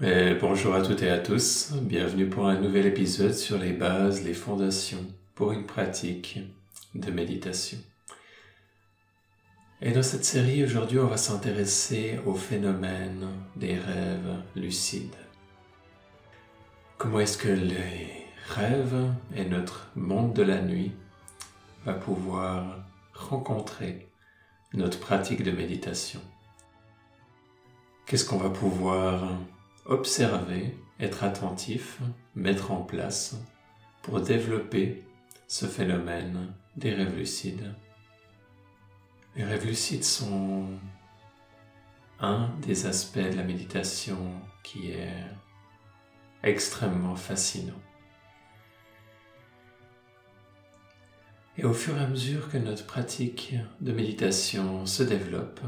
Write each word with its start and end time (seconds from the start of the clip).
Et 0.00 0.34
bonjour 0.34 0.76
à 0.76 0.82
toutes 0.82 1.02
et 1.02 1.10
à 1.10 1.18
tous, 1.18 1.72
bienvenue 1.82 2.28
pour 2.28 2.46
un 2.46 2.60
nouvel 2.60 2.86
épisode 2.86 3.34
sur 3.34 3.58
les 3.58 3.72
bases, 3.72 4.22
les 4.22 4.32
fondations 4.32 5.04
pour 5.34 5.50
une 5.50 5.66
pratique 5.66 6.38
de 6.94 7.10
méditation. 7.10 7.78
Et 9.82 9.90
dans 9.90 10.04
cette 10.04 10.24
série, 10.24 10.62
aujourd'hui, 10.62 11.00
on 11.00 11.08
va 11.08 11.16
s'intéresser 11.16 12.20
au 12.26 12.34
phénomène 12.34 13.26
des 13.56 13.74
rêves 13.74 14.36
lucides. 14.54 15.16
Comment 16.96 17.18
est-ce 17.18 17.38
que 17.38 17.48
les 17.48 18.24
rêves 18.50 19.10
et 19.34 19.46
notre 19.46 19.90
monde 19.96 20.32
de 20.32 20.44
la 20.44 20.62
nuit 20.62 20.92
va 21.84 21.94
pouvoir 21.94 22.84
rencontrer 23.14 24.06
notre 24.74 25.00
pratique 25.00 25.42
de 25.42 25.50
méditation? 25.50 26.20
Qu'est-ce 28.06 28.24
qu'on 28.24 28.38
va 28.38 28.50
pouvoir 28.50 29.36
observer, 29.88 30.76
être 31.00 31.24
attentif, 31.24 31.98
mettre 32.34 32.70
en 32.70 32.82
place 32.82 33.36
pour 34.02 34.20
développer 34.20 35.02
ce 35.46 35.66
phénomène 35.66 36.52
des 36.76 36.92
rêves 36.92 37.16
lucides. 37.16 37.74
Les 39.34 39.44
rêves 39.44 39.66
lucides 39.66 40.04
sont 40.04 40.66
un 42.20 42.50
des 42.60 42.86
aspects 42.86 43.18
de 43.18 43.36
la 43.36 43.44
méditation 43.44 44.18
qui 44.62 44.90
est 44.90 45.24
extrêmement 46.42 47.16
fascinant. 47.16 47.80
Et 51.56 51.64
au 51.64 51.72
fur 51.72 51.96
et 51.96 52.00
à 52.00 52.06
mesure 52.06 52.50
que 52.50 52.58
notre 52.58 52.86
pratique 52.86 53.54
de 53.80 53.92
méditation 53.92 54.86
se 54.86 55.02
développe, 55.02 55.60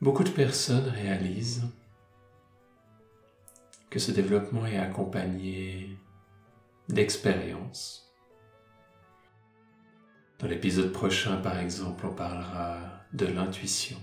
beaucoup 0.00 0.22
de 0.22 0.30
personnes 0.30 0.88
réalisent 0.88 1.64
que 3.90 3.98
ce 3.98 4.12
développement 4.12 4.64
est 4.66 4.78
accompagné 4.78 5.98
d'expériences. 6.88 8.14
Dans 10.38 10.46
l'épisode 10.46 10.92
prochain, 10.92 11.36
par 11.36 11.58
exemple, 11.58 12.06
on 12.06 12.14
parlera 12.14 12.78
de 13.12 13.26
l'intuition. 13.26 13.98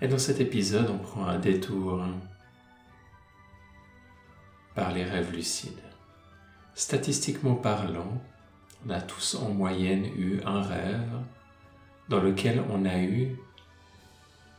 Et 0.00 0.08
dans 0.08 0.18
cet 0.18 0.40
épisode, 0.40 0.90
on 0.90 0.98
prend 0.98 1.26
un 1.26 1.38
détour 1.38 2.04
par 4.74 4.92
les 4.92 5.04
rêves 5.04 5.32
lucides. 5.32 5.80
Statistiquement 6.74 7.54
parlant, 7.54 8.20
on 8.86 8.90
a 8.90 9.00
tous 9.00 9.34
en 9.36 9.50
moyenne 9.50 10.04
eu 10.16 10.40
un 10.44 10.62
rêve 10.62 11.10
dans 12.08 12.20
lequel 12.20 12.62
on 12.70 12.84
a 12.84 12.98
eu 13.00 13.36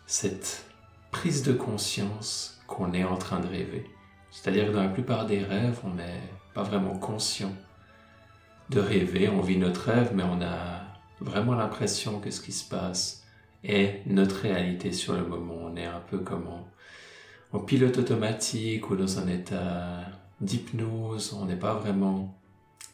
cette 0.08 0.66
prise 1.12 1.44
de 1.44 1.54
conscience 1.54 2.59
qu'on 2.70 2.94
est 2.94 3.04
en 3.04 3.18
train 3.18 3.40
de 3.40 3.48
rêver. 3.48 3.90
C'est-à-dire 4.32 4.68
que 4.68 4.72
dans 4.72 4.84
la 4.84 4.90
plupart 4.90 5.26
des 5.26 5.44
rêves, 5.44 5.80
on 5.84 5.96
n'est 5.96 6.30
pas 6.54 6.64
vraiment 6.64 6.98
conscient 6.98 7.52
de 8.70 8.80
rêver, 8.80 9.28
on 9.28 9.42
vit 9.42 9.58
notre 9.58 9.90
rêve, 9.90 10.12
mais 10.14 10.24
on 10.24 10.42
a 10.42 10.84
vraiment 11.20 11.56
l'impression 11.56 12.20
que 12.20 12.30
ce 12.30 12.40
qui 12.40 12.52
se 12.52 12.68
passe 12.70 13.26
est 13.64 14.04
notre 14.06 14.42
réalité 14.42 14.92
sur 14.92 15.14
le 15.14 15.26
moment. 15.26 15.56
On 15.56 15.76
est 15.76 15.86
un 15.86 16.00
peu 16.00 16.20
comme 16.20 16.48
en, 17.52 17.60
pilote 17.60 17.98
automatique 17.98 18.90
ou 18.92 18.96
dans 18.96 19.20
un 19.20 19.28
état 19.28 20.06
d'hypnose, 20.40 21.34
on 21.34 21.46
n'est 21.46 21.56
pas 21.56 21.74
vraiment 21.74 22.40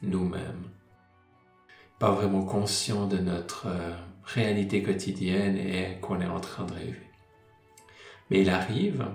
nous-mêmes, 0.02 0.70
pas 2.00 2.12
vraiment 2.12 2.44
conscient 2.44 3.06
de 3.08 3.18
notre 3.18 3.68
euh, 3.68 3.92
réalité 4.24 4.82
quotidienne 4.82 5.58
et 5.58 6.00
qu'on 6.02 6.22
est 6.22 6.28
en 6.28 6.40
train 6.40 6.66
de 6.66 6.74
rêver. 6.74 7.02
Mais 8.30 8.42
il 8.42 8.50
arrive 8.50 9.06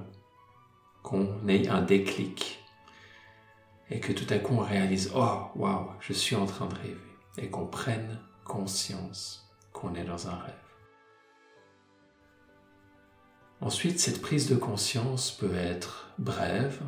qu'on 1.03 1.49
ait 1.49 1.69
un 1.69 1.83
déclic 1.83 2.61
et 3.91 4.01
que 4.01 4.13
tout 4.13 4.27
à 4.31 4.39
coup 4.39 4.55
on 4.55 4.61
réalise 4.61 5.13
oh 5.15 5.43
waouh 5.57 5.89
je 6.01 6.13
suis 6.13 6.37
en 6.37 6.47
train 6.47 6.67
de 6.67 6.75
rêver 6.75 6.97
et 7.39 7.49
qu'on 7.49 7.67
prenne 7.67 8.19
conscience 8.45 9.49
qu'on 9.73 9.95
est 9.95 10.05
dans 10.05 10.29
un 10.29 10.37
rêve. 10.37 10.55
Ensuite, 13.61 14.01
cette 14.01 14.23
prise 14.23 14.49
de 14.49 14.57
conscience 14.57 15.31
peut 15.31 15.55
être 15.55 16.13
brève 16.19 16.81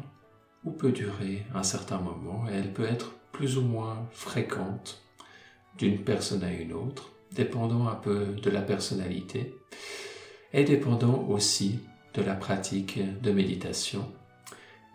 ou 0.65 0.71
peut 0.71 0.93
durer 0.93 1.45
un 1.55 1.63
certain 1.63 1.99
moment 1.99 2.49
et 2.49 2.55
elle 2.55 2.73
peut 2.73 2.87
être 2.87 3.13
plus 3.31 3.59
ou 3.59 3.63
moins 3.63 4.09
fréquente 4.13 5.03
d'une 5.77 6.03
personne 6.03 6.43
à 6.43 6.53
une 6.53 6.73
autre, 6.73 7.13
dépendant 7.33 7.89
un 7.89 7.95
peu 7.95 8.27
de 8.27 8.51
la 8.51 8.63
personnalité 8.63 9.55
et 10.53 10.65
dépendant 10.65 11.27
aussi 11.29 11.81
de 12.15 12.23
la 12.23 12.35
pratique 12.35 13.01
de 13.21 13.33
méditation. 13.33 14.11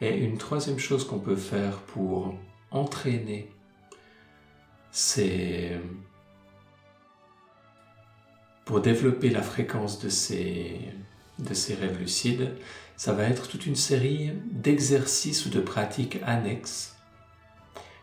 Et 0.01 0.15
une 0.15 0.37
troisième 0.37 0.79
chose 0.79 1.05
qu'on 1.05 1.19
peut 1.19 1.35
faire 1.35 1.77
pour 1.79 2.35
entraîner 2.71 3.49
c'est 4.91 5.79
pour 8.65 8.81
développer 8.81 9.29
la 9.29 9.43
fréquence 9.43 9.99
de 9.99 10.09
ces, 10.09 10.81
de 11.37 11.53
ces 11.53 11.75
rêves 11.75 11.99
lucides, 11.99 12.55
ça 12.95 13.13
va 13.13 13.25
être 13.25 13.47
toute 13.47 13.67
une 13.67 13.75
série 13.75 14.31
d'exercices 14.51 15.45
ou 15.45 15.49
de 15.49 15.61
pratiques 15.61 16.17
annexes. 16.25 16.97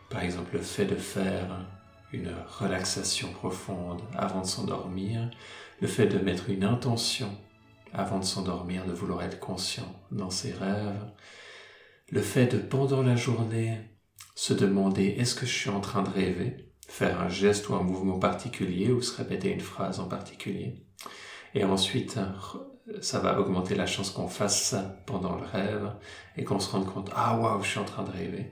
Par 0.09 0.23
exemple, 0.23 0.51
le 0.53 0.61
fait 0.61 0.85
de 0.85 0.95
faire 0.95 1.67
une 2.13 2.33
relaxation 2.59 3.31
profonde 3.33 4.01
avant 4.17 4.41
de 4.41 4.47
s'endormir, 4.47 5.29
le 5.81 5.87
fait 5.87 6.07
de 6.07 6.17
mettre 6.17 6.49
une 6.49 6.63
intention 6.63 7.37
avant 7.97 8.19
de 8.19 8.25
s'endormir, 8.25 8.85
de 8.85 8.93
vouloir 8.93 9.23
être 9.23 9.39
conscient 9.39 9.91
dans 10.11 10.29
ses 10.29 10.51
rêves. 10.51 10.99
Le 12.09 12.21
fait 12.21 12.47
de, 12.47 12.57
pendant 12.57 13.01
la 13.01 13.15
journée, 13.15 13.77
se 14.35 14.53
demander 14.53 15.15
est-ce 15.17 15.35
que 15.35 15.45
je 15.45 15.53
suis 15.53 15.69
en 15.69 15.79
train 15.79 16.03
de 16.03 16.09
rêver, 16.09 16.71
faire 16.87 17.21
un 17.21 17.29
geste 17.29 17.69
ou 17.69 17.75
un 17.75 17.81
mouvement 17.81 18.19
particulier 18.19 18.91
ou 18.91 19.01
se 19.01 19.15
répéter 19.15 19.49
une 19.49 19.61
phrase 19.61 19.99
en 19.99 20.07
particulier. 20.07 20.85
Et 21.53 21.63
ensuite, 21.63 22.19
ça 23.01 23.19
va 23.19 23.39
augmenter 23.39 23.75
la 23.75 23.87
chance 23.87 24.11
qu'on 24.11 24.27
fasse 24.27 24.61
ça 24.61 25.01
pendant 25.05 25.35
le 25.35 25.45
rêve 25.45 25.93
et 26.37 26.43
qu'on 26.43 26.59
se 26.59 26.69
rende 26.69 26.85
compte, 26.85 27.09
ah 27.15 27.39
waouh, 27.39 27.63
je 27.63 27.69
suis 27.69 27.79
en 27.79 27.85
train 27.85 28.03
de 28.03 28.11
rêver. 28.11 28.51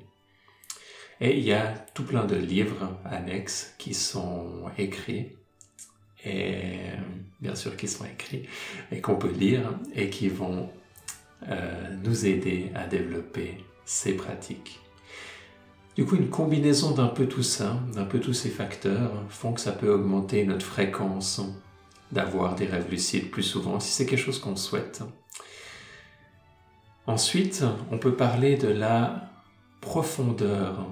Et 1.20 1.38
il 1.38 1.44
y 1.44 1.54
a 1.54 1.74
tout 1.94 2.04
plein 2.04 2.26
de 2.26 2.36
livres 2.36 2.98
annexes 3.06 3.76
qui 3.78 3.94
sont 3.94 4.64
écrits 4.78 5.38
et 6.26 6.78
bien 7.42 7.56
sûr 7.56 7.76
qui 7.76 7.88
sont 7.88 8.06
écrits 8.06 8.44
et 8.92 9.02
qu'on 9.02 9.16
peut 9.16 9.32
lire 9.32 9.78
et 9.96 10.10
qui 10.10 10.30
vont 10.30 10.70
euh, 11.50 11.96
nous 12.04 12.26
aider 12.26 12.72
à 12.76 12.88
développer 12.88 13.58
ces 13.86 14.14
pratiques. 14.14 14.80
Du 15.96 16.06
coup, 16.06 16.16
une 16.16 16.30
combinaison 16.30 16.92
d'un 16.92 17.08
peu 17.08 17.28
tout 17.28 17.44
ça, 17.44 17.80
d'un 17.94 18.06
peu 18.06 18.20
tous 18.20 18.34
ces 18.34 18.50
facteurs, 18.50 19.12
font 19.30 19.54
que 19.54 19.62
ça 19.62 19.74
peut 19.74 19.94
augmenter 19.94 20.44
notre 20.46 20.66
fréquence 20.66 21.42
d'avoir 22.12 22.56
des 22.56 22.66
rêves 22.66 22.90
lucides 22.90 23.30
plus 23.30 23.44
souvent, 23.44 23.80
si 23.80 23.92
c'est 23.92 24.06
quelque 24.06 24.20
chose 24.20 24.40
qu'on 24.40 24.56
souhaite. 24.56 25.04
Ensuite, 27.06 27.64
on 27.92 27.98
peut 27.98 28.16
parler 28.16 28.56
de 28.56 28.70
la 28.70 29.30
profondeur 29.82 30.88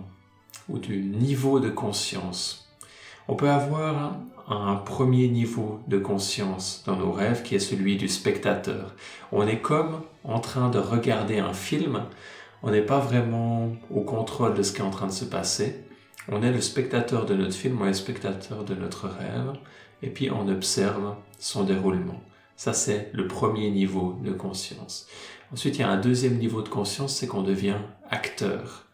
ou 0.68 0.78
du 0.78 1.02
niveau 1.02 1.60
de 1.60 1.70
conscience. 1.70 2.71
On 3.28 3.36
peut 3.36 3.50
avoir 3.50 4.16
un 4.48 4.76
premier 4.76 5.28
niveau 5.30 5.80
de 5.88 5.98
conscience 5.98 6.84
dans 6.86 6.96
nos 6.96 7.12
rêves 7.12 7.44
qui 7.44 7.56
est 7.56 7.60
celui 7.60 7.98
du 7.98 8.08
spectateur. 8.08 8.94
On 9.32 9.48
est 9.48 9.60
comme 9.60 10.02
en 10.24 10.40
train 10.40 10.70
de 10.70 10.80
regarder 10.80 11.40
un 11.40 11.54
film, 11.54 12.04
on 12.64 12.72
n'est 12.72 12.82
pas 12.82 13.00
vraiment 13.00 13.70
au 13.90 14.02
contrôle 14.02 14.54
de 14.54 14.64
ce 14.64 14.74
qui 14.74 14.80
est 14.80 14.86
en 14.86 14.92
train 14.92 15.08
de 15.08 15.12
se 15.12 15.26
passer. 15.26 15.84
On 16.28 16.44
est 16.44 16.52
le 16.52 16.62
spectateur 16.62 17.26
de 17.26 17.34
notre 17.34 17.56
film, 17.56 17.80
on 17.82 17.86
est 17.86 17.90
le 17.90 17.94
spectateur 17.94 18.64
de 18.64 18.76
notre 18.76 19.08
rêve, 19.08 19.54
et 20.04 20.10
puis 20.10 20.30
on 20.30 20.48
observe 20.48 21.16
son 21.40 21.64
déroulement. 21.64 22.22
Ça, 22.56 22.74
c'est 22.74 23.10
le 23.14 23.28
premier 23.28 23.72
niveau 23.72 24.20
de 24.24 24.32
conscience. 24.32 25.08
Ensuite, 25.52 25.78
il 25.78 25.82
y 25.82 25.84
a 25.84 25.90
un 25.90 26.00
deuxième 26.00 26.38
niveau 26.38 26.62
de 26.62 26.70
conscience, 26.70 27.16
c'est 27.16 27.28
qu'on 27.28 27.42
devient 27.42 27.78
acteur 28.10 28.86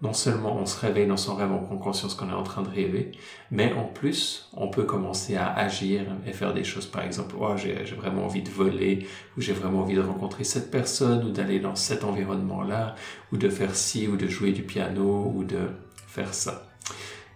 non 0.00 0.12
seulement 0.12 0.56
on 0.56 0.66
se 0.66 0.78
réveille 0.78 1.08
dans 1.08 1.16
son 1.16 1.34
rêve, 1.34 1.50
on 1.50 1.58
prend 1.58 1.76
conscience 1.76 2.14
qu'on 2.14 2.28
est 2.28 2.34
en 2.34 2.44
train 2.44 2.62
de 2.62 2.68
rêver, 2.68 3.12
mais 3.50 3.72
en 3.72 3.84
plus, 3.84 4.48
on 4.56 4.68
peut 4.68 4.84
commencer 4.84 5.34
à 5.34 5.52
agir 5.52 6.02
et 6.26 6.32
faire 6.32 6.54
des 6.54 6.62
choses. 6.62 6.86
Par 6.86 7.02
exemple, 7.02 7.34
oh, 7.40 7.56
j'ai 7.56 7.74
vraiment 7.96 8.24
envie 8.24 8.42
de 8.42 8.50
voler, 8.50 9.06
ou 9.36 9.40
j'ai 9.40 9.52
vraiment 9.52 9.80
envie 9.80 9.96
de 9.96 10.00
rencontrer 10.00 10.44
cette 10.44 10.70
personne, 10.70 11.24
ou 11.24 11.30
d'aller 11.30 11.58
dans 11.58 11.74
cet 11.74 12.04
environnement-là, 12.04 12.94
ou 13.32 13.36
de 13.36 13.48
faire 13.48 13.74
ci, 13.74 14.06
ou 14.06 14.16
de 14.16 14.28
jouer 14.28 14.52
du 14.52 14.62
piano, 14.62 15.32
ou 15.34 15.42
de 15.42 15.68
faire 16.06 16.32
ça. 16.32 16.68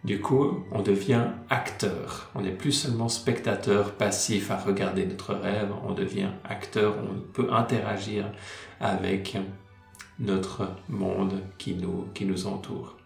Du 0.05 0.21
coup, 0.21 0.65
on 0.73 0.83
devient 0.83 1.27
acteur. 1.49 2.31
On 2.35 2.43
n'est 2.43 2.51
plus 2.51 2.73
seulement 2.73 3.09
spectateur 3.09 3.93
passif 3.93 4.51
à 4.51 4.57
regarder 4.57 5.07
notre 5.07 5.35
rêve, 5.35 5.71
on 5.87 5.95
devient 5.95 6.31
acteur, 6.45 6.95
on 6.99 7.21
peut 7.33 7.53
interagir 7.53 8.27
avec 8.81 9.37
notre 10.19 10.69
monde 10.89 11.41
qui 11.59 11.75
nous, 11.75 12.07
qui 12.15 12.25
nous 12.25 12.47
entoure. 12.47 12.97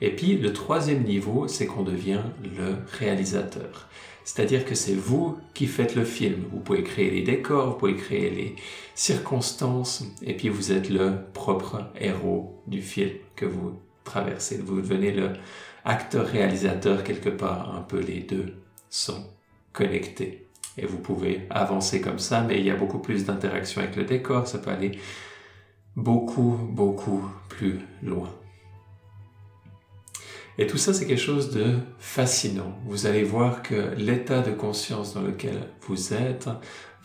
Et 0.00 0.10
puis 0.10 0.36
le 0.36 0.52
troisième 0.52 1.04
niveau, 1.04 1.48
c'est 1.48 1.66
qu'on 1.66 1.82
devient 1.82 2.22
le 2.42 2.76
réalisateur. 2.98 3.88
C'est-à-dire 4.24 4.64
que 4.64 4.74
c'est 4.74 4.94
vous 4.94 5.38
qui 5.54 5.66
faites 5.66 5.94
le 5.94 6.04
film. 6.04 6.44
Vous 6.52 6.60
pouvez 6.60 6.84
créer 6.84 7.10
les 7.10 7.22
décors, 7.22 7.70
vous 7.70 7.76
pouvez 7.76 7.96
créer 7.96 8.30
les 8.30 8.56
circonstances, 8.94 10.04
et 10.22 10.34
puis 10.34 10.48
vous 10.48 10.72
êtes 10.72 10.90
le 10.90 11.14
propre 11.32 11.90
héros 11.98 12.62
du 12.66 12.82
film 12.82 13.10
que 13.34 13.46
vous 13.46 13.78
traversez. 14.04 14.58
Vous 14.58 14.80
devenez 14.80 15.12
le 15.12 15.30
acteur-réalisateur 15.84 17.02
quelque 17.02 17.30
part. 17.30 17.74
Un 17.74 17.82
peu 17.82 18.00
les 18.00 18.20
deux 18.20 18.54
sont 18.90 19.26
connectés. 19.72 20.46
Et 20.78 20.86
vous 20.86 20.98
pouvez 20.98 21.42
avancer 21.50 22.00
comme 22.00 22.18
ça, 22.18 22.42
mais 22.42 22.58
il 22.58 22.66
y 22.66 22.70
a 22.70 22.76
beaucoup 22.76 23.00
plus 23.00 23.24
d'interaction 23.24 23.82
avec 23.82 23.96
le 23.96 24.04
décor. 24.04 24.46
Ça 24.46 24.58
peut 24.58 24.70
aller 24.70 24.92
beaucoup, 25.96 26.58
beaucoup 26.70 27.22
plus 27.48 27.80
loin. 28.02 28.30
Et 30.58 30.66
tout 30.66 30.78
ça, 30.78 30.92
c'est 30.92 31.06
quelque 31.06 31.18
chose 31.18 31.50
de 31.50 31.78
fascinant. 31.98 32.78
Vous 32.84 33.06
allez 33.06 33.24
voir 33.24 33.62
que 33.62 33.94
l'état 33.96 34.40
de 34.42 34.52
conscience 34.52 35.14
dans 35.14 35.22
lequel 35.22 35.68
vous 35.86 36.12
êtes 36.12 36.48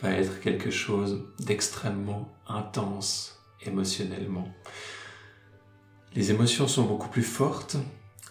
va 0.02 0.12
être 0.12 0.42
quelque 0.42 0.70
chose 0.70 1.24
d'extrêmement 1.40 2.30
intense 2.48 3.42
émotionnellement. 3.66 4.48
Les 6.14 6.32
émotions 6.32 6.68
sont 6.68 6.84
beaucoup 6.84 7.10
plus 7.10 7.24
fortes. 7.24 7.78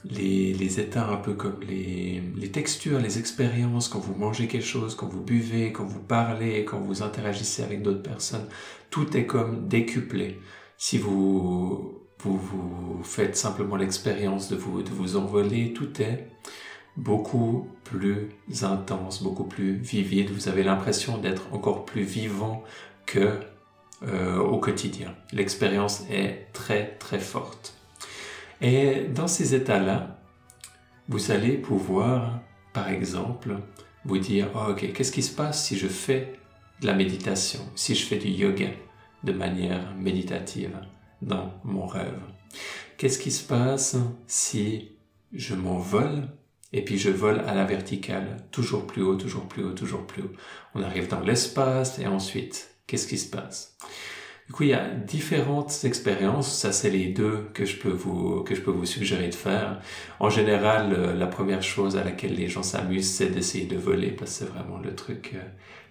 Les, 0.04 0.78
états 0.78 1.08
un 1.08 1.16
peu 1.16 1.34
comme 1.34 1.60
les, 1.69 2.50
textures, 2.52 3.00
les 3.00 3.19
expériences, 3.19 3.88
quand 3.88 3.98
vous 3.98 4.14
mangez 4.14 4.46
quelque 4.46 4.64
chose, 4.64 4.94
quand 4.94 5.08
vous 5.08 5.22
buvez, 5.22 5.72
quand 5.72 5.84
vous 5.84 6.00
parlez, 6.00 6.64
quand 6.64 6.78
vous 6.78 7.02
interagissez 7.02 7.62
avec 7.62 7.82
d'autres 7.82 8.02
personnes, 8.02 8.46
tout 8.90 9.16
est 9.16 9.26
comme 9.26 9.66
décuplé. 9.66 10.38
Si 10.78 10.98
vous 10.98 12.00
vous, 12.20 12.38
vous 12.38 13.02
faites 13.02 13.37
simplement 13.37 13.76
l'expérience 13.76 14.48
de 14.48 14.56
vous, 14.56 14.82
de 14.82 14.90
vous 14.90 15.16
envoler, 15.16 15.72
tout 15.72 16.00
est 16.00 16.28
beaucoup 16.96 17.69
plus 17.84 18.31
intense, 18.62 19.22
beaucoup 19.22 19.44
plus 19.44 19.75
vivide. 19.75 20.31
Vous 20.31 20.48
avez 20.48 20.62
l'impression 20.62 21.19
d'être 21.19 21.52
encore 21.52 21.84
plus 21.84 22.02
vivant 22.02 22.64
que 23.04 23.38
euh, 24.02 24.38
au 24.38 24.58
quotidien. 24.58 25.14
L'expérience 25.32 26.02
est 26.10 26.48
très 26.52 26.96
très 26.98 27.19
forte. 27.19 27.75
Et 28.61 29.05
dans 29.14 29.29
ces 29.29 29.55
états-là, 29.55 30.19
vous 31.08 31.31
allez 31.31 31.58
pouvoir, 31.58 32.41
par 32.73 32.88
exemple, 32.88 33.56
vous 34.05 34.19
dire, 34.19 34.49
oh, 34.55 34.70
ok, 34.70 34.93
qu'est-ce 34.93 35.12
qui 35.12 35.23
se 35.23 35.35
passe 35.35 35.64
si 35.64 35.76
je 35.76 35.88
fais 35.88 36.32
de 36.81 36.87
la 36.87 36.94
méditation, 36.94 37.61
si 37.75 37.94
je 37.94 38.06
fais 38.06 38.19
du 38.19 38.29
yoga 38.29 38.69
de 39.25 39.32
manière 39.32 39.94
méditative 39.97 40.79
dans 41.23 41.53
mon 41.64 41.87
rêve? 41.87 42.20
Qu'est-ce 42.97 43.19
qui 43.19 43.31
se 43.31 43.47
passe 43.47 43.97
si 44.26 44.97
je 45.32 45.55
m'envole 45.55 46.29
et 46.73 46.82
puis 46.82 46.99
je 46.99 47.11
vole 47.11 47.41
à 47.41 47.55
la 47.55 47.64
verticale, 47.64 48.37
toujours 48.50 48.87
plus 48.87 49.03
haut, 49.03 49.17
toujours 49.17 49.47
plus 49.47 49.64
haut, 49.64 49.73
toujours 49.73 50.06
plus 50.06 50.23
haut? 50.23 50.32
On 50.75 50.82
arrive 50.82 51.08
dans 51.08 51.20
l'espace 51.20 51.99
et 51.99 52.06
ensuite, 52.06 52.70
qu'est-ce 52.87 53.06
qui 53.06 53.19
se 53.19 53.31
passe? 53.31 53.76
Du 54.46 54.52
coup, 54.52 54.62
il 54.62 54.69
y 54.69 54.75
a 54.75 54.88
différentes 54.88 55.84
expériences. 55.84 56.52
Ça, 56.56 56.70
c'est 56.70 56.90
les 56.90 57.08
deux 57.08 57.48
que 57.52 57.64
je 57.64 57.76
peux 57.78 57.90
vous 57.90 58.43
que 58.43 58.54
je 58.54 58.60
peux 58.60 58.70
vous 58.70 58.87
suggérer 58.87 59.28
de 59.28 59.34
faire. 59.34 59.81
En 60.20 60.31
général, 60.31 60.93
euh, 60.93 61.14
la 61.14 61.26
première 61.26 61.62
chose 61.62 61.96
à 61.96 62.04
laquelle 62.04 62.34
les 62.34 62.48
gens 62.48 62.62
s'amusent, 62.62 63.10
c'est 63.10 63.31
d'essayer 63.31 63.66
de 63.66 63.76
voler 63.76 64.10
parce 64.10 64.31
que 64.31 64.44
c'est 64.44 64.52
vraiment 64.52 64.78
le 64.78 64.94
truc 64.94 65.32
euh, 65.34 65.43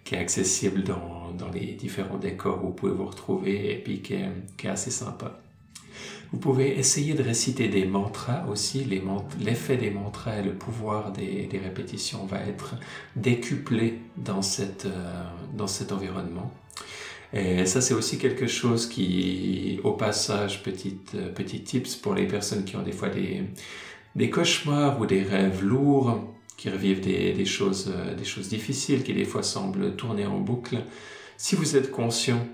qui 0.05 0.15
est 0.15 0.19
accessible 0.19 0.83
dans, 0.83 1.31
dans, 1.37 1.49
les 1.49 1.73
différents 1.73 2.17
décors 2.17 2.63
où 2.63 2.67
vous 2.67 2.73
pouvez 2.73 2.93
vous 2.93 3.05
retrouver 3.07 3.73
et 3.73 3.77
puis 3.77 4.01
qui 4.01 4.13
est, 4.13 4.69
assez 4.69 4.91
sympa. 4.91 5.39
Vous 6.31 6.39
pouvez 6.39 6.77
essayer 6.79 7.13
de 7.13 7.23
réciter 7.23 7.67
des 7.67 7.85
mantras 7.85 8.45
aussi. 8.47 8.87
L'effet 9.39 9.77
des 9.77 9.89
mantras 9.91 10.37
et 10.37 10.43
le 10.43 10.53
pouvoir 10.53 11.11
des, 11.11 11.47
des, 11.47 11.59
répétitions 11.59 12.25
va 12.25 12.39
être 12.41 12.75
décuplé 13.15 13.99
dans, 14.17 14.41
cette, 14.41 14.85
euh, 14.85 15.23
dans 15.53 15.67
cet 15.67 15.91
environnement. 15.91 16.51
Et 17.33 17.65
ça, 17.65 17.81
c'est 17.81 17.93
aussi 17.93 18.17
quelque 18.17 18.47
chose 18.47 18.87
qui, 18.87 19.79
au 19.83 19.91
passage, 19.93 20.63
petit, 20.63 20.97
euh, 21.15 21.31
petit 21.31 21.61
tips 21.61 21.95
pour 21.95 22.13
les 22.13 22.27
personnes 22.27 22.63
qui 22.63 22.75
ont 22.75 22.81
des 22.81 22.91
fois 22.91 23.09
des, 23.09 23.43
des 24.15 24.29
cauchemars 24.29 24.99
ou 24.99 25.05
des 25.05 25.23
rêves 25.23 25.63
lourds 25.63 26.23
qui 26.57 26.69
revivent 26.69 27.01
des, 27.01 27.45
choses, 27.45 27.93
euh, 27.93 28.15
des 28.15 28.23
choses 28.23 28.47
difficiles, 28.47 29.03
qui 29.03 29.13
des 29.13 29.25
fois 29.25 29.43
semblent 29.43 29.95
tourner 29.95 30.25
en 30.25 30.39
boucle, 30.39 30.77
si 31.37 31.55
vous 31.55 31.75
êtes 31.75 31.91
conscient 31.91 32.47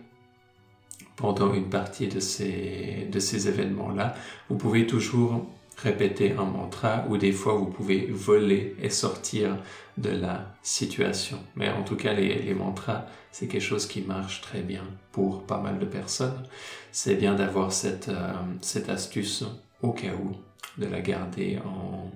pendant 1.15 1.53
une 1.53 1.69
partie 1.69 2.07
de 2.07 2.19
ces, 2.19 3.07
de 3.11 3.19
ces 3.19 3.47
événements-là, 3.47 4.15
vous 4.49 4.57
pouvez 4.57 4.87
toujours 4.87 5.45
répéter 5.81 6.33
un 6.33 6.45
mantra 6.45 7.05
ou 7.09 7.17
des 7.17 7.31
fois 7.31 7.55
vous 7.55 7.65
pouvez 7.65 8.07
voler 8.11 8.75
et 8.81 8.89
sortir 8.89 9.57
de 9.97 10.09
la 10.09 10.53
situation. 10.61 11.39
Mais 11.55 11.69
en 11.69 11.83
tout 11.83 11.95
cas, 11.95 12.13
les, 12.13 12.41
les 12.41 12.53
mantras, 12.53 13.05
c'est 13.31 13.47
quelque 13.47 13.61
chose 13.61 13.87
qui 13.87 14.01
marche 14.01 14.41
très 14.41 14.61
bien 14.61 14.83
pour 15.11 15.45
pas 15.45 15.59
mal 15.59 15.79
de 15.79 15.85
personnes. 15.85 16.43
C'est 16.91 17.15
bien 17.15 17.35
d'avoir 17.35 17.71
cette, 17.71 18.09
euh, 18.09 18.33
cette 18.61 18.89
astuce 18.89 19.43
au 19.81 19.91
cas 19.91 20.13
où, 20.13 20.31
de 20.79 20.85
la 20.85 21.01
garder 21.01 21.59
en, 21.65 22.11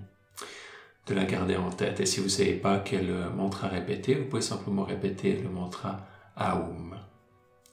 de 1.07 1.13
la 1.13 1.25
garder 1.25 1.57
en 1.57 1.69
tête. 1.69 1.99
Et 1.99 2.05
si 2.05 2.19
vous 2.19 2.25
ne 2.25 2.29
savez 2.29 2.53
pas 2.53 2.79
quel 2.79 3.11
mantra 3.35 3.67
répéter, 3.67 4.15
vous 4.15 4.25
pouvez 4.25 4.41
simplement 4.41 4.83
répéter 4.83 5.33
le 5.35 5.49
mantra 5.49 6.07
Aum. 6.37 6.95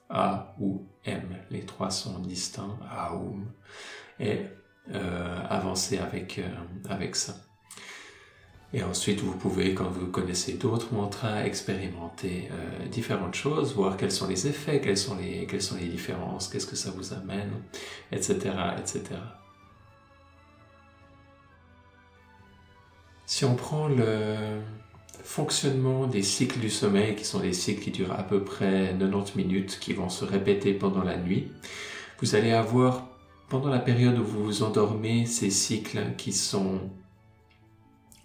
A 0.08 0.54
ou 0.60 0.86
M. 1.04 1.22
Les 1.50 1.64
trois 1.64 1.90
sont 1.90 2.18
distincts. 2.18 2.78
Aum. 3.12 3.46
Et 4.20 4.32
euh, 4.32 4.61
avancer 5.48 5.98
avec, 5.98 6.38
euh, 6.38 6.48
avec 6.88 7.16
ça. 7.16 7.34
Et 8.74 8.82
ensuite, 8.82 9.20
vous 9.20 9.36
pouvez, 9.36 9.74
quand 9.74 9.90
vous 9.90 10.06
connaissez 10.06 10.54
d'autres 10.54 10.94
mantras, 10.94 11.44
expérimenter 11.44 12.48
euh, 12.50 12.86
différentes 12.86 13.34
choses, 13.34 13.74
voir 13.74 13.98
quels 13.98 14.10
sont 14.10 14.26
les 14.26 14.46
effets, 14.46 14.80
quelles 14.80 14.96
sont 14.96 15.16
les, 15.16 15.46
quelles 15.46 15.62
sont 15.62 15.76
les 15.76 15.88
différences, 15.88 16.48
qu'est-ce 16.48 16.66
que 16.66 16.76
ça 16.76 16.90
vous 16.90 17.12
amène, 17.12 17.50
etc., 18.10 18.50
etc. 18.78 19.02
Si 23.26 23.44
on 23.44 23.54
prend 23.54 23.88
le 23.88 24.60
fonctionnement 25.22 26.06
des 26.06 26.22
cycles 26.22 26.58
du 26.58 26.70
sommeil, 26.70 27.14
qui 27.14 27.26
sont 27.26 27.40
des 27.40 27.52
cycles 27.52 27.82
qui 27.82 27.90
durent 27.90 28.18
à 28.18 28.22
peu 28.22 28.42
près 28.42 28.96
90 28.98 29.36
minutes, 29.36 29.78
qui 29.80 29.92
vont 29.92 30.08
se 30.08 30.24
répéter 30.24 30.72
pendant 30.72 31.04
la 31.04 31.18
nuit, 31.18 31.52
vous 32.20 32.34
allez 32.34 32.52
avoir, 32.52 33.11
pendant 33.52 33.68
la 33.68 33.80
période 33.80 34.18
où 34.18 34.24
vous 34.24 34.44
vous 34.44 34.62
endormez, 34.62 35.26
ces 35.26 35.50
cycles 35.50 36.14
qui 36.16 36.32
sont 36.32 36.80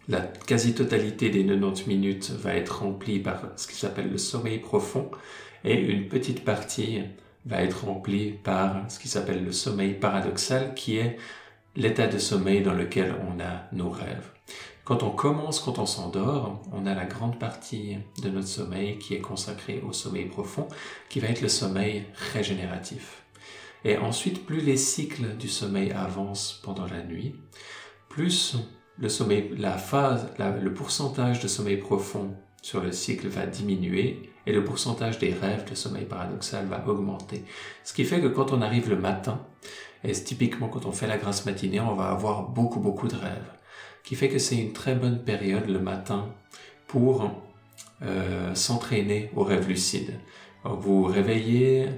la 0.08 0.22
quasi-totalité 0.22 1.30
des 1.30 1.46
90 1.46 1.86
minutes 1.88 2.32
va 2.32 2.54
être 2.54 2.80
remplie 2.80 3.20
par 3.20 3.42
ce 3.58 3.68
qui 3.68 3.76
s'appelle 3.76 4.10
le 4.10 4.18
sommeil 4.18 4.60
profond 4.60 5.12
et 5.66 5.78
une 5.78 6.08
petite 6.08 6.46
partie 6.46 7.02
va 7.46 7.62
être 7.62 7.84
remplie 7.84 8.32
par 8.42 8.90
ce 8.90 9.00
qui 9.00 9.10
s'appelle 9.10 9.44
le 9.44 9.52
sommeil 9.52 9.96
paradoxal 9.96 10.74
qui 10.76 10.96
est 10.96 11.18
l'état 11.76 12.08
de 12.08 12.20
sommeil 12.20 12.62
dans 12.62 12.74
lequel 12.74 13.14
on 13.30 13.42
a 13.42 13.66
nos 13.74 13.90
rêves. 13.90 14.32
Quand 14.86 15.04
on 15.04 15.10
commence, 15.10 15.60
quand 15.60 15.78
on 15.78 15.86
s'endort, 15.86 16.62
on 16.72 16.86
a 16.86 16.96
la 16.96 17.04
grande 17.04 17.38
partie 17.38 17.98
de 18.24 18.30
notre 18.30 18.48
sommeil 18.48 18.98
qui 18.98 19.16
est 19.16 19.20
consacrée 19.20 19.84
au 19.86 19.92
sommeil 19.92 20.28
profond, 20.28 20.70
qui 21.10 21.20
va 21.20 21.28
être 21.28 21.42
le 21.42 21.50
sommeil 21.50 22.06
régénératif. 22.34 23.24
Et 23.86 23.98
ensuite, 23.98 24.46
plus 24.46 24.62
les 24.62 24.78
cycles 24.78 25.36
du 25.38 25.48
sommeil 25.48 25.92
avancent 25.92 26.60
pendant 26.64 26.86
la 26.86 27.04
nuit, 27.04 27.36
plus 28.10 28.58
le 28.98 29.10
sommeil, 29.10 29.54
la 29.58 29.78
phase, 29.78 30.28
le 30.40 30.74
pourcentage 30.74 31.40
de 31.40 31.48
sommeil 31.48 31.78
profond 31.78 32.34
sur 32.62 32.82
le 32.82 32.92
cycle 32.92 33.28
va 33.28 33.46
diminuer 33.46 34.32
et 34.46 34.52
le 34.52 34.64
pourcentage 34.64 35.20
des 35.20 35.34
rêves 35.34 35.70
de 35.70 35.76
sommeil 35.76 36.06
paradoxal 36.06 36.66
va 36.66 36.86
augmenter. 36.88 37.44
Ce 37.84 37.94
qui 37.94 38.06
fait 38.06 38.22
que 38.22 38.28
quand 38.28 38.52
on 38.52 38.62
arrive 38.62 38.90
le 38.90 38.98
matin, 38.98 39.46
et 40.04 40.12
typiquement 40.12 40.70
quand 40.70 40.86
on 40.86 40.92
fait 40.92 41.08
la 41.08 41.18
grâce 41.18 41.46
matinée, 41.46 41.80
on 41.80 41.94
va 41.94 42.10
avoir 42.10 42.50
beaucoup 42.50 42.80
beaucoup 42.80 43.08
de 43.08 43.16
rêves 43.16 43.52
qui 44.08 44.16
fait 44.16 44.30
que 44.30 44.40
c'est 44.40 44.56
une 44.56 44.72
très 44.72 44.96
bonne 44.96 45.22
période 45.22 45.68
le 45.68 45.80
matin 45.80 46.30
pour 46.88 47.30
euh, 48.04 48.56
s'entraîner 48.56 49.30
au 49.36 49.44
rêve 49.44 49.68
lucide. 49.68 50.14
vous 50.64 51.02
vous 51.02 51.04
réveillez 51.04 51.90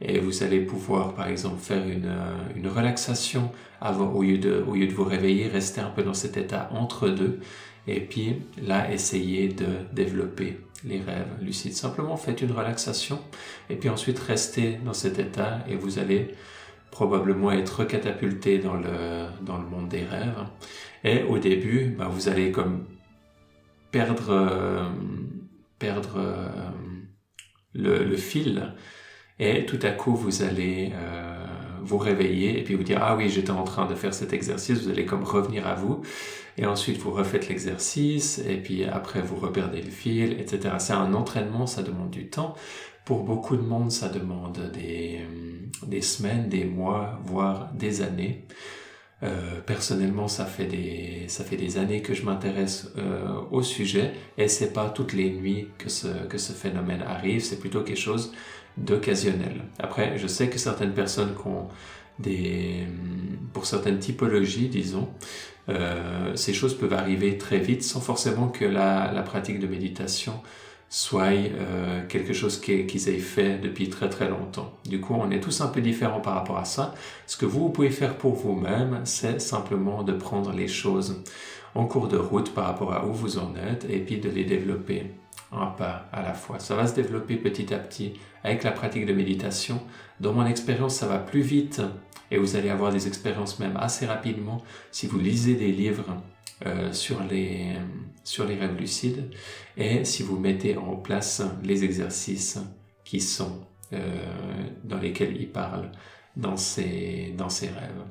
et 0.00 0.18
vous 0.18 0.42
allez 0.42 0.60
pouvoir 0.60 1.14
par 1.14 1.28
exemple 1.28 1.60
faire 1.60 1.86
une, 1.86 2.06
euh, 2.06 2.36
une 2.56 2.68
relaxation 2.68 3.50
avant, 3.80 4.12
au, 4.12 4.22
lieu 4.22 4.38
de, 4.38 4.64
au 4.66 4.74
lieu 4.74 4.86
de 4.86 4.92
vous 4.92 5.04
réveiller, 5.04 5.48
rester 5.48 5.80
un 5.80 5.90
peu 5.90 6.02
dans 6.02 6.14
cet 6.14 6.36
état 6.36 6.68
entre 6.72 7.08
deux 7.08 7.40
et 7.86 8.00
puis 8.00 8.42
là 8.62 8.90
essayer 8.92 9.48
de 9.48 9.66
développer 9.92 10.58
les 10.84 11.00
rêves 11.00 11.28
lucides. 11.40 11.74
Simplement 11.74 12.16
faites 12.16 12.42
une 12.42 12.52
relaxation 12.52 13.20
et 13.70 13.76
puis 13.76 13.88
ensuite 13.88 14.18
restez 14.18 14.78
dans 14.84 14.92
cet 14.92 15.18
état 15.18 15.60
et 15.68 15.76
vous 15.76 15.98
allez 15.98 16.34
probablement 16.90 17.50
être 17.50 17.84
catapulté 17.84 18.58
dans 18.58 18.74
le, 18.74 19.26
dans 19.42 19.58
le 19.58 19.66
monde 19.66 19.88
des 19.88 20.04
rêves. 20.04 20.44
Et 21.02 21.24
au 21.24 21.38
début, 21.38 21.94
bah, 21.98 22.08
vous 22.08 22.28
allez 22.28 22.52
comme 22.52 22.84
perdre, 23.90 24.30
euh, 24.30 24.88
perdre 25.78 26.14
euh, 26.16 26.48
le, 27.74 28.16
fil 28.16 28.74
et 29.38 29.66
tout 29.66 29.80
à 29.82 29.90
coup 29.90 30.14
vous 30.14 30.42
allez, 30.42 30.92
euh, 30.94 31.44
vous 31.82 31.98
réveiller 31.98 32.58
et 32.58 32.64
puis 32.64 32.74
vous 32.74 32.82
dire 32.82 32.98
ah 33.02 33.16
oui 33.16 33.28
j'étais 33.28 33.50
en 33.50 33.64
train 33.64 33.86
de 33.86 33.94
faire 33.94 34.14
cet 34.14 34.32
exercice, 34.32 34.82
vous 34.82 34.90
allez 34.90 35.04
comme 35.04 35.24
revenir 35.24 35.66
à 35.66 35.74
vous 35.74 36.02
et 36.56 36.66
ensuite 36.66 36.98
vous 36.98 37.10
refaites 37.10 37.48
l'exercice 37.48 38.38
et 38.38 38.56
puis 38.56 38.84
après 38.84 39.20
vous 39.20 39.36
reperdez 39.36 39.82
le 39.82 39.90
fil, 39.90 40.32
etc. 40.40 40.76
C'est 40.78 40.92
un 40.92 41.14
entraînement, 41.14 41.66
ça 41.66 41.82
demande 41.82 42.10
du 42.10 42.28
temps. 42.28 42.54
Pour 43.04 43.24
beaucoup 43.24 43.56
de 43.56 43.62
monde, 43.62 43.90
ça 43.90 44.08
demande 44.08 44.70
des, 44.72 45.20
des 45.86 46.00
semaines, 46.00 46.48
des 46.48 46.64
mois, 46.64 47.20
voire 47.24 47.70
des 47.74 48.00
années. 48.00 48.46
Euh, 49.22 49.60
personnellement, 49.64 50.28
ça 50.28 50.44
fait 50.44 50.66
des 50.66 51.24
ça 51.28 51.44
fait 51.44 51.56
des 51.56 51.78
années 51.78 52.02
que 52.02 52.14
je 52.14 52.24
m'intéresse 52.24 52.92
euh, 52.98 53.40
au 53.50 53.62
sujet 53.62 54.12
et 54.38 54.48
c'est 54.48 54.72
pas 54.72 54.90
toutes 54.90 55.12
les 55.12 55.30
nuits 55.30 55.68
que 55.78 55.88
ce 55.88 56.08
que 56.28 56.38
ce 56.38 56.52
phénomène 56.52 57.02
arrive. 57.02 57.42
C'est 57.42 57.58
plutôt 57.58 57.82
quelque 57.82 58.00
chose 58.00 58.32
d'occasionnel. 58.76 59.62
Après, 59.78 60.18
je 60.18 60.26
sais 60.26 60.48
que 60.48 60.58
certaines 60.58 60.92
personnes 60.92 61.34
qui 61.34 61.46
ont 61.46 61.68
des 62.18 62.86
pour 63.52 63.66
certaines 63.66 63.98
typologies, 63.98 64.68
disons, 64.68 65.08
euh, 65.68 66.36
ces 66.36 66.52
choses 66.52 66.76
peuvent 66.76 66.92
arriver 66.92 67.38
très 67.38 67.58
vite 67.58 67.82
sans 67.82 68.00
forcément 68.00 68.48
que 68.48 68.64
la, 68.64 69.22
pratique 69.24 69.60
de 69.60 69.66
méditation 69.66 70.34
soit 70.90 71.32
euh, 71.32 72.06
quelque 72.08 72.32
chose 72.32 72.60
qu'ils 72.60 73.08
aient 73.08 73.18
fait 73.18 73.58
depuis 73.58 73.88
très 73.88 74.08
très 74.08 74.28
longtemps. 74.28 74.74
Du 74.84 75.00
coup, 75.00 75.14
on 75.14 75.30
est 75.30 75.40
tous 75.40 75.60
un 75.60 75.68
peu 75.68 75.80
différents 75.80 76.20
par 76.20 76.34
rapport 76.34 76.58
à 76.58 76.64
ça. 76.64 76.94
Ce 77.26 77.36
que 77.36 77.46
vous 77.46 77.70
pouvez 77.70 77.90
faire 77.90 78.16
pour 78.16 78.34
vous-même, 78.34 79.00
c'est 79.04 79.40
simplement 79.40 80.02
de 80.02 80.12
prendre 80.12 80.52
les 80.52 80.68
choses 80.68 81.22
en 81.74 81.86
cours 81.86 82.08
de 82.08 82.18
route 82.18 82.52
par 82.54 82.66
rapport 82.66 82.92
à 82.92 83.06
où 83.06 83.12
vous 83.12 83.38
en 83.38 83.54
êtes 83.56 83.86
et 83.88 83.98
puis 83.98 84.18
de 84.18 84.28
les 84.28 84.44
développer 84.44 85.06
un 85.52 85.66
pas 85.66 86.08
à 86.12 86.22
la 86.22 86.34
fois. 86.34 86.58
Ça 86.58 86.74
va 86.74 86.86
se 86.86 86.94
développer 86.94 87.36
petit 87.36 87.72
à 87.72 87.78
petit 87.78 88.14
avec 88.42 88.64
la 88.64 88.72
pratique 88.72 89.06
de 89.06 89.12
méditation. 89.12 89.80
Dans 90.20 90.32
mon 90.32 90.46
expérience, 90.46 90.96
ça 90.96 91.06
va 91.06 91.18
plus 91.18 91.42
vite 91.42 91.80
et 92.30 92.38
vous 92.38 92.56
allez 92.56 92.70
avoir 92.70 92.92
des 92.92 93.06
expériences 93.06 93.58
même 93.58 93.76
assez 93.76 94.06
rapidement 94.06 94.62
si 94.90 95.06
vous 95.06 95.18
lisez 95.18 95.54
des 95.54 95.72
livres 95.72 96.16
euh, 96.66 96.92
sur, 96.92 97.22
les, 97.22 97.72
sur 98.22 98.46
les 98.46 98.54
rêves 98.54 98.76
lucides 98.78 99.30
et 99.76 100.04
si 100.04 100.22
vous 100.22 100.38
mettez 100.38 100.76
en 100.76 100.96
place 100.96 101.42
les 101.62 101.84
exercices 101.84 102.58
qui 103.04 103.20
sont 103.20 103.66
euh, 103.92 103.98
dans 104.82 104.98
lesquels 104.98 105.36
il 105.36 105.48
parle 105.48 105.90
dans 106.36 106.56
ses, 106.56 107.34
dans 107.36 107.48
ses 107.48 107.68
rêves. 107.68 108.04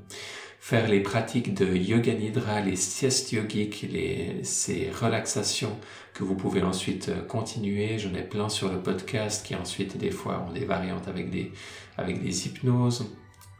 Faire 0.63 0.87
les 0.87 1.01
pratiques 1.01 1.53
de 1.53 1.75
yoga 1.75 2.13
nidra, 2.13 2.61
les 2.61 2.77
siestes 2.77 3.33
yogiques, 3.33 3.85
les, 3.91 4.45
ces 4.45 4.89
relaxations 4.91 5.77
que 6.13 6.23
vous 6.23 6.35
pouvez 6.35 6.61
ensuite 6.61 7.11
continuer. 7.27 7.99
J'en 7.99 8.13
ai 8.13 8.21
plein 8.21 8.47
sur 8.47 8.71
le 8.71 8.79
podcast 8.79 9.45
qui 9.45 9.55
ensuite 9.55 9.97
des 9.97 10.09
fois 10.09 10.47
ont 10.47 10.53
des 10.53 10.63
variantes 10.63 11.09
avec 11.09 11.29
des, 11.29 11.51
avec 11.97 12.23
des 12.23 12.47
hypnoses. 12.47 13.11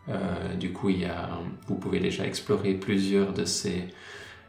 Euh, 0.07 0.55
du 0.55 0.72
coup, 0.72 0.91
il 0.91 1.01
y 1.01 1.05
a, 1.05 1.41
vous 1.67 1.75
pouvez 1.75 2.00
déjà 2.00 2.25
explorer 2.25 2.74
plusieurs 2.74 3.33
de 3.33 3.43
ces, 3.43 3.83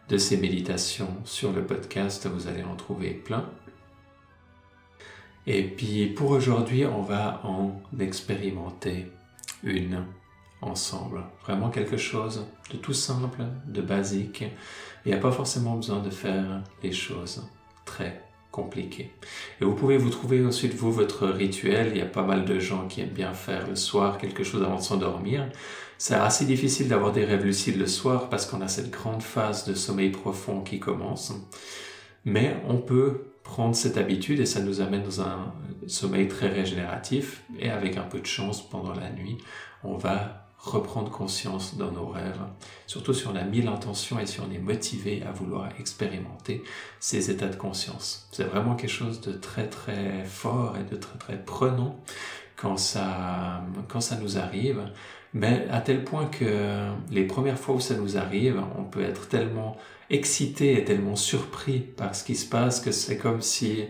de 0.09 0.17
ces 0.17 0.37
méditations 0.37 1.13
sur 1.25 1.53
le 1.53 1.67
podcast, 1.67 2.29
vous 2.29 2.47
allez 2.47 2.63
en 2.63 2.77
trouver 2.77 3.15
plein. 3.15 3.51
Et 5.49 5.65
puis 5.65 6.07
pour 6.07 6.31
aujourd'hui, 6.31 6.87
on 6.87 7.03
va 7.03 7.41
en 7.43 7.83
expérimenter 7.99 9.07
une 9.65 10.07
ensemble. 10.67 11.23
Vraiment 11.43 11.71
quelque 11.71 11.97
chose 11.97 12.47
de 12.71 12.77
tout 12.77 12.93
simple, 12.93 13.43
de 13.67 13.81
basique. 13.81 14.45
Il 15.05 15.13
n'y 15.13 15.15
a 15.15 15.21
pas 15.21 15.33
forcément 15.33 15.77
besoin 15.77 16.01
de 16.01 16.11
faire 16.11 16.63
les 16.83 16.93
choses 16.93 17.47
très 17.85 18.23
compliquées. 18.51 19.11
Et 19.61 19.65
vous 19.65 19.75
pouvez 19.75 19.97
vous 19.97 20.11
trouver 20.11 20.45
ensuite, 20.45 20.75
vous, 20.75 20.93
votre 20.93 21.27
rituel. 21.27 21.89
Il 21.91 21.99
y 21.99 22.03
a 22.03 22.07
pas 22.07 22.23
mal 22.23 22.45
de 22.45 22.59
gens 22.59 22.87
qui 22.87 23.01
aiment 23.01 23.09
bien 23.09 23.35
faire 23.35 23.67
le 23.67 23.77
soir 23.77 24.17
quelque 24.19 24.45
chose 24.45 24.63
avant 24.63 24.77
de 24.77 24.83
s'endormir. 24.83 25.49
C'est 25.99 26.15
assez 26.15 26.45
difficile 26.45 26.89
d'avoir 26.89 27.13
des 27.13 27.25
rêves 27.25 27.45
lucides 27.45 27.79
le 27.79 27.87
soir 27.87 28.29
parce 28.29 28.47
qu'on 28.47 28.61
a 28.61 28.69
cette 28.69 28.91
grande 28.91 29.23
phase 29.23 29.67
de 29.67 29.75
sommeil 29.75 30.11
profond 30.11 30.61
qui 30.61 30.79
commence. 30.79 31.33
Mais 32.25 32.57
on 32.69 32.79
peut 32.79 33.27
prendre 33.43 33.75
cette 33.75 33.97
habitude 33.97 34.41
et 34.41 34.47
ça 34.47 34.61
nous 34.61 34.81
amène 34.81 35.03
dans 35.03 35.21
un 35.21 35.53
sommeil 35.87 36.29
très 36.29 36.49
régénératif 36.49 37.43
et 37.59 37.71
avec 37.71 37.97
un 37.97 38.03
peu 38.03 38.21
de 38.21 38.27
chance 38.27 38.67
pendant 38.69 38.95
la 38.95 39.11
nuit, 39.11 39.37
on 39.83 39.97
va 39.97 40.49
reprendre 40.65 41.11
conscience 41.11 41.77
dans 41.77 41.91
nos 41.91 42.07
rêves, 42.07 42.41
surtout 42.87 43.13
si 43.13 43.27
on 43.27 43.37
a 43.37 43.43
mis 43.43 43.63
l'intention 43.63 44.19
et 44.19 44.27
si 44.27 44.41
on 44.41 44.51
est 44.51 44.59
motivé 44.59 45.23
à 45.23 45.31
vouloir 45.31 45.69
expérimenter 45.79 46.65
ces 47.01 47.31
états 47.31 47.49
de 47.49 47.57
conscience. 47.57 48.29
C'est 48.33 48.45
vraiment 48.45 48.75
quelque 48.75 48.91
chose 48.91 49.21
de 49.21 49.33
très 49.33 49.69
très 49.69 50.25
fort 50.25 50.77
et 50.79 50.91
de 50.91 50.97
très 50.97 51.19
très 51.19 51.45
prenant 51.45 52.01
quand 52.57 52.79
ça, 52.79 53.63
quand 53.89 54.01
ça 54.01 54.17
nous 54.17 54.39
arrive 54.39 54.81
mais 55.35 55.67
à 55.71 55.81
tel 55.81 56.05
point 56.05 56.27
que 56.27 56.93
les 57.11 57.25
premières 57.25 57.59
fois 57.59 57.75
où 57.75 57.81
ça 57.81 57.97
nous 57.97 58.17
arrive, 58.17 58.63
on 58.79 58.85
peut 58.85 59.03
être 59.03 59.29
tellement 59.29 59.77
excité 60.09 60.79
et 60.79 60.85
tellement 60.85 61.17
surpris 61.17 61.81
par 61.81 62.15
ce 62.15 62.23
qui 62.23 62.37
se 62.37 62.49
passe 62.49 62.81
que 62.81 62.93
c'est 62.93 63.19
comme 63.19 63.43
si 63.43 63.85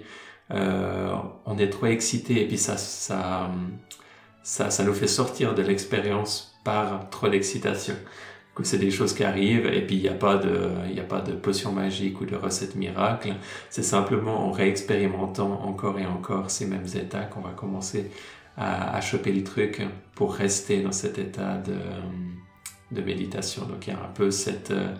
euh, 0.50 1.14
on 1.44 1.58
est 1.58 1.68
trop 1.68 1.86
excité 1.86 2.42
et 2.42 2.48
puis 2.48 2.56
ça, 2.56 2.78
ça, 2.78 3.50
ça, 4.42 4.70
ça 4.70 4.84
nous 4.84 4.94
fait 4.94 5.06
sortir 5.06 5.54
de 5.54 5.60
l'expérience 5.60 6.53
par 6.64 7.08
trop 7.10 7.28
d'excitation. 7.28 7.94
C'est 8.62 8.78
des 8.78 8.90
choses 8.90 9.14
qui 9.14 9.24
arrivent 9.24 9.66
et 9.66 9.84
puis 9.84 9.96
il 9.96 10.02
n'y 10.02 10.08
a 10.08 10.14
pas 10.14 10.36
de, 10.36 10.70
il 10.90 10.98
a 11.00 11.04
pas 11.04 11.20
de 11.20 11.32
potion 11.32 11.72
magique 11.72 12.20
ou 12.20 12.24
de 12.24 12.36
recette 12.36 12.76
miracle. 12.76 13.34
C'est 13.68 13.82
simplement 13.82 14.46
en 14.46 14.52
réexpérimentant 14.52 15.60
encore 15.64 15.98
et 15.98 16.06
encore 16.06 16.50
ces 16.50 16.66
mêmes 16.66 16.86
états 16.94 17.24
qu'on 17.24 17.40
va 17.40 17.50
commencer 17.50 18.10
à, 18.56 19.00
choper 19.00 19.32
le 19.32 19.42
truc 19.42 19.82
pour 20.14 20.34
rester 20.34 20.80
dans 20.82 20.92
cet 20.92 21.18
état 21.18 21.56
de, 21.58 21.74
de 22.92 23.02
méditation. 23.02 23.64
Donc 23.64 23.88
il 23.88 23.92
y 23.92 23.96
a 23.96 23.98
un 23.98 24.12
peu 24.14 24.30
cette, 24.30 24.70
euh, 24.70 24.94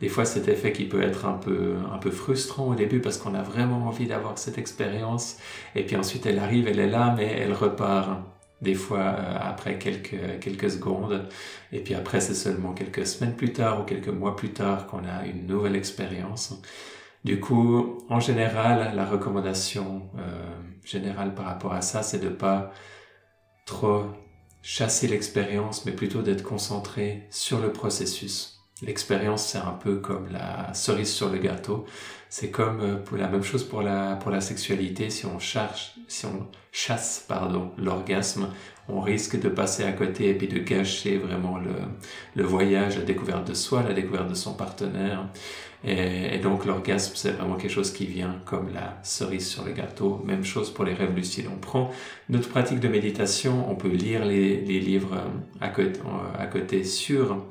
des 0.00 0.08
fois 0.08 0.24
cet 0.24 0.46
effet 0.46 0.72
qui 0.72 0.84
peut 0.84 1.02
être 1.02 1.26
un 1.26 1.32
peu, 1.32 1.74
un 1.92 1.98
peu 1.98 2.12
frustrant 2.12 2.68
au 2.68 2.74
début 2.76 3.00
parce 3.00 3.18
qu'on 3.18 3.34
a 3.34 3.42
vraiment 3.42 3.88
envie 3.88 4.06
d'avoir 4.06 4.38
cette 4.38 4.58
expérience 4.58 5.38
et 5.74 5.84
puis 5.84 5.96
ensuite 5.96 6.26
elle 6.26 6.38
arrive, 6.38 6.68
elle 6.68 6.78
est 6.78 6.88
là, 6.88 7.12
mais 7.16 7.26
elle 7.26 7.52
repart 7.52 8.20
des 8.60 8.74
fois 8.74 8.98
euh, 9.00 9.38
après 9.40 9.78
quelques, 9.78 10.38
quelques 10.40 10.70
secondes 10.70 11.28
et 11.72 11.80
puis 11.80 11.94
après 11.94 12.20
c'est 12.20 12.34
seulement 12.34 12.72
quelques 12.72 13.06
semaines 13.06 13.34
plus 13.34 13.52
tard 13.52 13.80
ou 13.80 13.84
quelques 13.84 14.08
mois 14.08 14.36
plus 14.36 14.52
tard 14.52 14.86
qu'on 14.86 15.04
a 15.04 15.26
une 15.26 15.46
nouvelle 15.46 15.76
expérience. 15.76 16.60
Du 17.24 17.38
coup, 17.38 17.98
en 18.08 18.18
général, 18.18 18.94
la 18.94 19.04
recommandation 19.04 20.08
euh, 20.18 20.22
générale 20.84 21.34
par 21.34 21.44
rapport 21.46 21.74
à 21.74 21.82
ça, 21.82 22.02
c'est 22.02 22.18
de 22.18 22.30
pas 22.30 22.72
trop 23.66 24.06
chasser 24.62 25.06
l'expérience, 25.06 25.84
mais 25.84 25.92
plutôt 25.92 26.22
d'être 26.22 26.42
concentré 26.42 27.26
sur 27.30 27.60
le 27.60 27.72
processus. 27.72 28.58
L'expérience, 28.82 29.44
c'est 29.46 29.58
un 29.58 29.72
peu 29.72 29.96
comme 29.96 30.28
la 30.32 30.72
cerise 30.72 31.12
sur 31.12 31.28
le 31.28 31.38
gâteau. 31.38 31.84
C'est 32.32 32.50
comme 32.50 32.80
euh, 32.80 32.96
pour 32.96 33.18
la 33.18 33.26
même 33.26 33.42
chose 33.42 33.64
pour 33.64 33.82
la, 33.82 34.14
pour 34.14 34.30
la 34.30 34.40
sexualité. 34.40 35.10
Si 35.10 35.26
on, 35.26 35.40
charge, 35.40 35.94
si 36.06 36.26
on 36.26 36.46
chasse 36.70 37.24
pardon, 37.28 37.72
l'orgasme, 37.76 38.48
on 38.88 39.00
risque 39.00 39.40
de 39.40 39.48
passer 39.48 39.82
à 39.82 39.90
côté 39.90 40.30
et 40.30 40.34
puis 40.34 40.46
de 40.46 40.60
gâcher 40.60 41.18
vraiment 41.18 41.58
le, 41.58 41.72
le 42.36 42.44
voyage, 42.44 42.96
la 42.96 43.02
découverte 43.02 43.48
de 43.48 43.54
soi, 43.54 43.82
la 43.82 43.94
découverte 43.94 44.28
de 44.28 44.34
son 44.34 44.54
partenaire. 44.54 45.26
Et, 45.82 46.38
donc 46.38 46.66
l'orgasme, 46.66 47.14
c'est 47.16 47.32
vraiment 47.32 47.56
quelque 47.56 47.72
chose 47.72 47.92
qui 47.92 48.06
vient 48.06 48.36
comme 48.44 48.72
la 48.72 49.00
cerise 49.02 49.48
sur 49.48 49.64
le 49.64 49.72
gâteau. 49.72 50.22
Même 50.24 50.44
chose 50.44 50.72
pour 50.72 50.84
les 50.84 50.94
rêves 50.94 51.16
lucides. 51.16 51.46
On 51.52 51.58
prend 51.58 51.90
notre 52.28 52.48
pratique 52.48 52.78
de 52.78 52.88
méditation, 52.88 53.68
on 53.68 53.74
peut 53.74 53.88
lire 53.88 54.24
les, 54.24 54.60
les 54.60 54.78
livres 54.78 55.14
euh, 55.14 55.28
à 55.60 55.68
côté, 55.68 55.98
à 56.38 56.46
côté 56.46 56.84
sur 56.84 57.44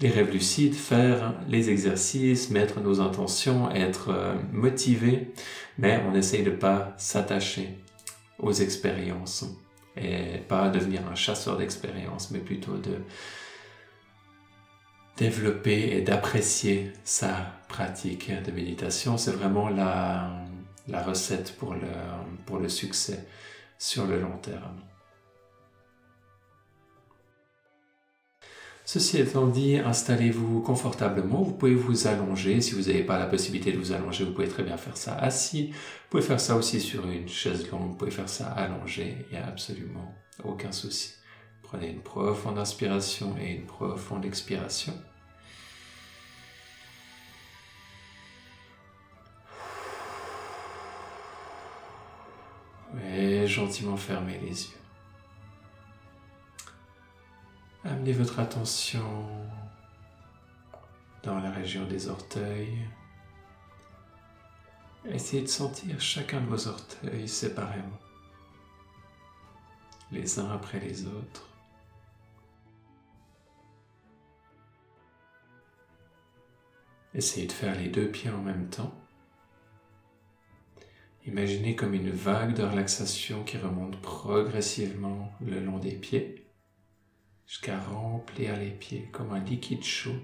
les 0.00 0.08
rêves 0.08 0.32
lucides, 0.32 0.74
faire 0.74 1.34
les 1.48 1.70
exercices, 1.70 2.50
mettre 2.50 2.80
nos 2.80 3.00
intentions, 3.00 3.70
être 3.70 4.10
euh, 4.10 4.34
motivé, 4.52 5.32
mais 5.78 6.02
on 6.08 6.14
essaye 6.14 6.42
de 6.42 6.50
pas 6.50 6.94
s'attacher 6.96 7.78
aux 8.38 8.52
expériences 8.52 9.44
et 9.96 10.38
pas 10.48 10.68
devenir 10.68 11.02
un 11.10 11.14
chasseur 11.14 11.56
d'expériences, 11.56 12.30
mais 12.30 12.40
plutôt 12.40 12.76
de 12.76 12.98
développer 15.16 15.96
et 15.96 16.00
d'apprécier 16.00 16.92
sa 17.04 17.34
pratique 17.68 18.30
de 18.42 18.50
méditation. 18.50 19.18
C'est 19.18 19.32
vraiment 19.32 19.68
la, 19.68 20.30
recette 21.06 21.56
pour 21.56 21.74
le 22.58 22.68
succès 22.68 23.26
sur 23.78 24.06
le 24.06 24.20
long 24.20 24.36
terme. 24.38 24.80
Ceci 28.84 29.18
étant 29.18 29.46
dit, 29.46 29.76
installez-vous 29.76 30.60
confortablement. 30.60 31.42
Vous 31.42 31.52
pouvez 31.54 31.74
vous 31.74 32.08
allonger. 32.08 32.60
Si 32.60 32.74
vous 32.74 32.82
n'avez 32.82 33.04
pas 33.04 33.18
la 33.18 33.26
possibilité 33.26 33.72
de 33.72 33.78
vous 33.78 33.92
allonger, 33.92 34.24
vous 34.24 34.32
pouvez 34.32 34.48
très 34.48 34.64
bien 34.64 34.76
faire 34.76 34.96
ça 34.96 35.14
assis. 35.14 35.68
Vous 35.70 36.08
pouvez 36.10 36.22
faire 36.22 36.40
ça 36.40 36.56
aussi 36.56 36.80
sur 36.80 37.08
une 37.08 37.28
chaise 37.28 37.70
longue. 37.70 37.90
Vous 37.90 37.96
pouvez 37.96 38.10
faire 38.10 38.28
ça 38.28 38.48
allongé. 38.48 39.26
Il 39.30 39.38
n'y 39.38 39.42
a 39.42 39.46
absolument 39.46 40.14
aucun 40.44 40.72
souci. 40.72 41.14
Prenez 41.62 41.90
une 41.90 42.02
profonde 42.02 42.58
inspiration 42.58 43.34
et 43.40 43.52
une 43.52 43.66
profonde 43.66 44.24
expiration. 44.24 44.92
Et 53.14 53.46
gentiment 53.46 53.96
fermez 53.96 54.38
les 54.38 54.48
yeux. 54.48 54.81
Amenez 57.84 58.12
votre 58.12 58.38
attention 58.38 59.26
dans 61.24 61.40
la 61.40 61.50
région 61.50 61.84
des 61.84 62.08
orteils. 62.08 62.78
Essayez 65.04 65.42
de 65.42 65.48
sentir 65.48 66.00
chacun 66.00 66.40
de 66.40 66.46
vos 66.46 66.68
orteils 66.68 67.26
séparément, 67.26 67.98
les 70.12 70.38
uns 70.38 70.48
après 70.52 70.78
les 70.78 71.06
autres. 71.08 71.48
Essayez 77.14 77.48
de 77.48 77.52
faire 77.52 77.74
les 77.74 77.88
deux 77.88 78.08
pieds 78.08 78.30
en 78.30 78.42
même 78.42 78.68
temps. 78.68 78.94
Imaginez 81.26 81.74
comme 81.74 81.94
une 81.94 82.10
vague 82.10 82.54
de 82.54 82.62
relaxation 82.62 83.42
qui 83.42 83.58
remonte 83.58 84.00
progressivement 84.00 85.32
le 85.40 85.58
long 85.58 85.78
des 85.78 85.96
pieds 85.96 86.41
jusqu'à 87.52 87.78
remplir 87.78 88.56
les 88.56 88.70
pieds 88.70 89.10
comme 89.12 89.30
un 89.34 89.40
liquide 89.40 89.84
chaud 89.84 90.16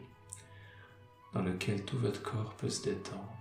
dans 1.35 1.43
lequel 1.43 1.85
tout 1.85 1.99
votre 1.99 2.23
corps 2.23 2.55
peut 2.55 2.71
se 2.71 2.85
détendre. 2.85 3.37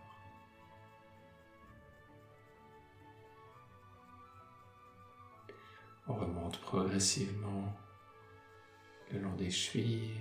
On 6.06 6.16
remonte 6.16 6.60
progressivement 6.60 7.74
le 9.14 9.20
long 9.20 9.36
des 9.36 9.50
chevilles, 9.50 10.20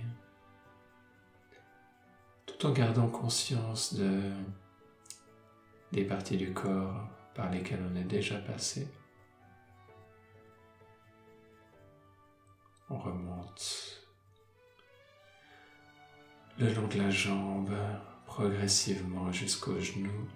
tout 2.45 2.67
en 2.67 2.71
gardant 2.71 3.09
conscience 3.09 3.95
de, 3.95 4.31
des 5.91 6.05
parties 6.05 6.37
du 6.37 6.53
corps 6.53 7.09
par 7.35 7.51
lesquelles 7.51 7.83
on 7.91 7.97
est 7.97 8.05
déjà 8.05 8.37
passé. 8.37 8.87
On 12.97 12.99
remonte 12.99 14.01
le 16.57 16.73
long 16.73 16.87
de 16.87 16.97
la 16.97 17.11
jambe 17.11 17.77
progressivement 18.25 19.31
jusqu'au 19.31 19.79
genou. 19.79 20.27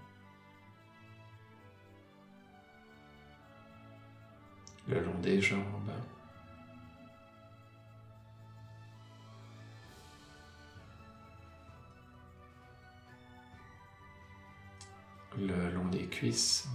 Le 4.88 5.00
long 5.00 5.18
des 5.22 5.42
jambes. 5.42 5.92
Le 15.36 15.72
long 15.72 15.88
des 15.88 16.06
cuisses. 16.08 16.68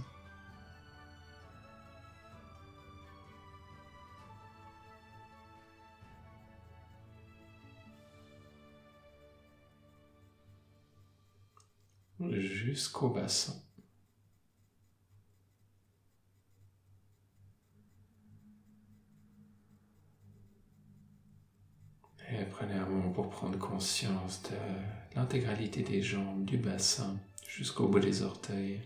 Jusqu'au 12.39 13.09
bassin. 13.09 13.53
Et 22.29 22.43
prenez 22.45 22.73
un 22.73 22.85
moment 22.85 23.11
pour 23.11 23.29
prendre 23.29 23.57
conscience 23.57 24.43
de 24.43 24.57
l'intégralité 25.15 25.81
des 25.81 26.01
jambes, 26.01 26.43
du 26.43 26.57
bassin, 26.57 27.17
jusqu'au 27.47 27.87
bout 27.87 27.99
des 27.99 28.21
orteils. 28.21 28.81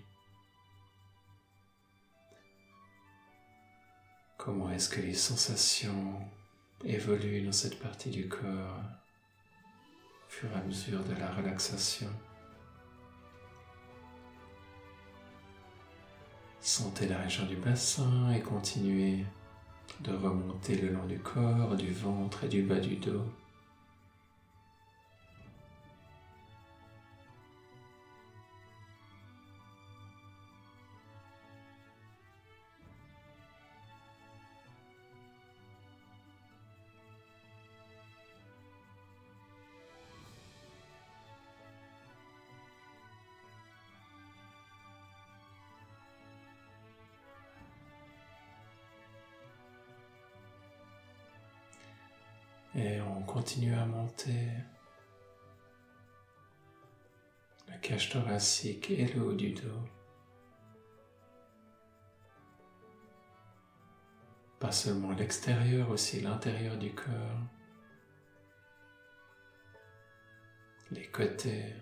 Comment 4.38 4.72
est-ce 4.72 4.90
que 4.90 5.02
les 5.02 5.16
sensations 5.16 6.20
évoluent 6.84 7.44
dans 7.44 7.52
cette 7.52 7.80
partie 7.80 8.10
du 8.10 8.28
corps 8.28 8.80
au 10.28 10.30
fur 10.30 10.52
et 10.52 10.56
à 10.56 10.64
mesure 10.64 11.04
de 11.04 11.14
la 11.16 11.32
relaxation? 11.34 12.10
Sentez 16.64 17.08
la 17.08 17.18
région 17.18 17.48
du 17.48 17.56
bassin 17.56 18.32
et 18.36 18.40
continuez 18.40 19.26
de 20.02 20.12
remonter 20.14 20.76
le 20.76 20.90
long 20.90 21.06
du 21.08 21.18
corps, 21.18 21.76
du 21.76 21.92
ventre 21.92 22.44
et 22.44 22.50
du 22.50 22.62
bas 22.62 22.80
du 22.80 22.98
dos. 22.98 23.24
Continue 53.42 53.74
à 53.74 53.88
monter 53.88 54.52
la 57.68 57.76
cage 57.78 58.10
thoracique 58.12 58.92
et 58.92 59.08
le 59.08 59.24
haut 59.24 59.34
du 59.34 59.54
dos. 59.54 59.82
Pas 64.60 64.72
seulement 64.72 65.14
l'extérieur, 65.14 65.90
aussi 65.90 66.22
l'intérieur 66.22 66.78
du 66.78 66.94
corps. 66.94 67.42
Les 70.92 71.08
côtés. 71.08 71.74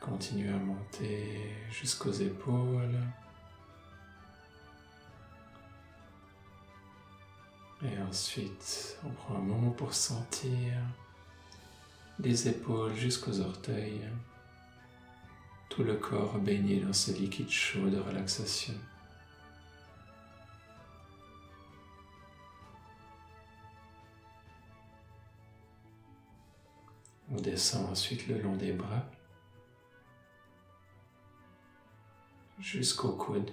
Continue 0.00 0.52
à 0.52 0.58
monter 0.58 1.54
jusqu'aux 1.70 2.10
épaules. 2.10 2.98
Et 7.84 7.98
ensuite, 8.08 8.98
on 9.04 9.10
prend 9.10 9.34
un 9.34 9.42
moment 9.42 9.70
pour 9.70 9.92
sentir 9.92 10.72
les 12.18 12.48
épaules 12.48 12.94
jusqu'aux 12.94 13.40
orteils, 13.40 14.00
tout 15.68 15.84
le 15.84 15.94
corps 15.94 16.38
baigné 16.38 16.80
dans 16.80 16.94
ce 16.94 17.10
liquide 17.10 17.50
chaud 17.50 17.90
de 17.90 17.98
relaxation. 17.98 18.74
On 27.30 27.40
descend 27.40 27.90
ensuite 27.90 28.28
le 28.28 28.40
long 28.40 28.56
des 28.56 28.72
bras 28.72 29.04
jusqu'au 32.60 33.12
coude. 33.12 33.50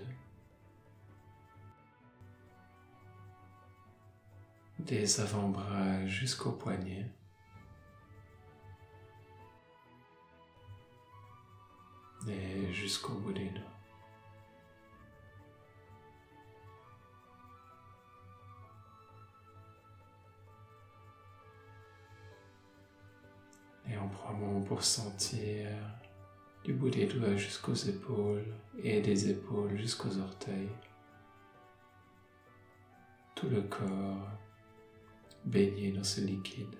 Des 4.86 5.20
avant-bras 5.20 6.06
jusqu'au 6.06 6.52
poignet. 6.52 7.06
Et 12.28 12.72
jusqu'au 12.72 13.13
bout 13.13 13.34
des 13.34 13.50
doigts. 13.50 13.63
Et 23.89 23.98
on 23.98 24.08
prend 24.10 24.30
un 24.30 24.34
moment 24.34 24.62
pour 24.62 24.84
sentir 24.84 25.67
du 26.63 26.74
bout 26.74 26.91
des 26.91 27.08
doigts 27.08 27.36
jusqu'aux 27.36 27.74
épaules 27.74 28.54
et 28.84 29.02
des 29.02 29.32
épaules 29.32 29.76
jusqu'aux 29.76 30.17
orteils. 30.20 30.70
Tout 33.36 33.50
le 33.50 33.63
corps 33.63 34.40
baigné 35.45 35.91
dans 35.91 36.04
ce 36.04 36.21
liquide. 36.21 36.75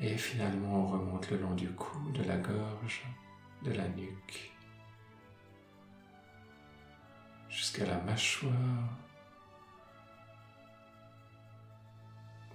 Et 0.00 0.16
finalement, 0.16 0.80
on 0.80 0.86
remonte 0.86 1.30
le 1.30 1.38
long 1.38 1.54
du 1.54 1.70
cou, 1.70 2.10
de 2.10 2.22
la 2.24 2.36
gorge, 2.36 3.04
de 3.62 3.72
la 3.72 3.88
nuque, 3.88 4.52
jusqu'à 7.48 7.86
la 7.86 7.98
mâchoire, 8.00 8.52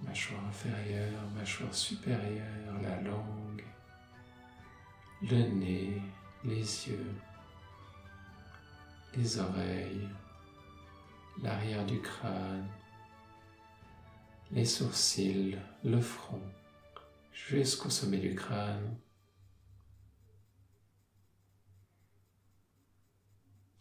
mâchoire 0.02 0.44
inférieure, 0.46 1.22
mâchoire 1.34 1.74
supérieure, 1.74 2.80
la 2.82 3.00
langue, 3.00 3.64
le 5.22 5.42
nez, 5.48 6.02
les 6.44 6.88
yeux, 6.88 7.14
les 9.16 9.38
oreilles, 9.38 10.08
l'arrière 11.42 11.84
du 11.86 12.00
crâne, 12.00 12.68
les 14.50 14.64
sourcils, 14.64 15.56
le 15.84 16.00
front, 16.00 16.42
jusqu'au 17.32 17.90
sommet 17.90 18.18
du 18.18 18.34
crâne. 18.34 18.98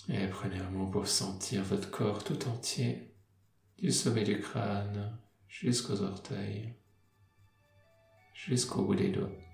Et 0.07 0.27
prenez 0.27 0.59
un 0.59 0.69
moment 0.69 0.89
pour 0.89 1.07
sentir 1.07 1.63
votre 1.63 1.91
corps 1.91 2.23
tout 2.23 2.47
entier, 2.47 3.13
du 3.77 3.91
sommet 3.91 4.23
du 4.23 4.39
crâne 4.39 5.19
jusqu'aux 5.47 6.01
orteils, 6.01 6.73
jusqu'au 8.33 8.83
bout 8.83 8.95
des 8.95 9.09
doigts. 9.09 9.48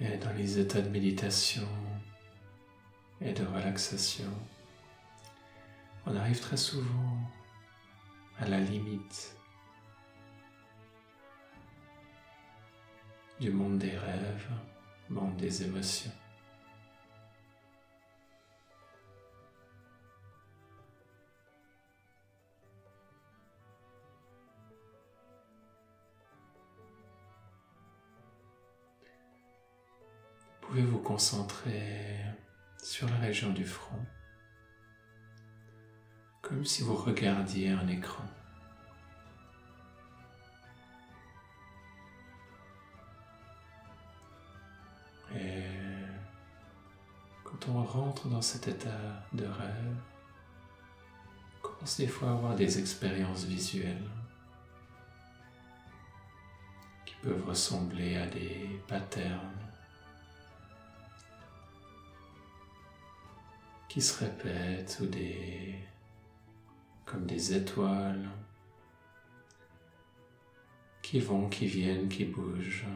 Et 0.00 0.16
dans 0.16 0.32
les 0.32 0.58
états 0.58 0.80
de 0.80 0.88
méditation 0.88 1.68
et 3.20 3.32
de 3.32 3.44
relaxation, 3.44 4.32
on 6.06 6.16
arrive 6.16 6.40
très 6.40 6.56
souvent 6.56 7.18
à 8.38 8.48
la 8.48 8.58
limite 8.58 9.36
du 13.40 13.50
monde 13.50 13.78
des 13.78 13.96
rêves, 13.96 14.48
monde 15.10 15.36
des 15.36 15.64
émotions. 15.64 16.12
Pouvez 30.70 30.82
vous 30.82 30.98
concentrer 30.98 32.24
sur 32.80 33.08
la 33.08 33.16
région 33.16 33.50
du 33.50 33.64
front, 33.64 34.06
comme 36.42 36.64
si 36.64 36.84
vous 36.84 36.94
regardiez 36.94 37.70
un 37.70 37.88
écran. 37.88 38.22
Et 45.34 45.64
quand 47.42 47.68
on 47.68 47.82
rentre 47.82 48.28
dans 48.28 48.42
cet 48.42 48.68
état 48.68 49.24
de 49.32 49.46
rêve, 49.46 49.96
on 51.58 51.66
commence 51.66 51.96
des 51.96 52.06
fois 52.06 52.28
à 52.28 52.32
avoir 52.34 52.54
des 52.54 52.78
expériences 52.78 53.42
visuelles 53.42 54.08
qui 57.04 57.16
peuvent 57.22 57.44
ressembler 57.48 58.18
à 58.18 58.26
des 58.28 58.80
patterns 58.86 59.69
qui 63.90 64.00
se 64.00 64.24
répètent 64.24 64.98
ou 65.00 65.06
des 65.06 65.74
comme 67.04 67.26
des 67.26 67.56
étoiles 67.56 68.30
qui 71.02 71.18
vont, 71.18 71.48
qui 71.48 71.66
viennent, 71.66 72.08
qui 72.08 72.24
bougent. 72.24 72.86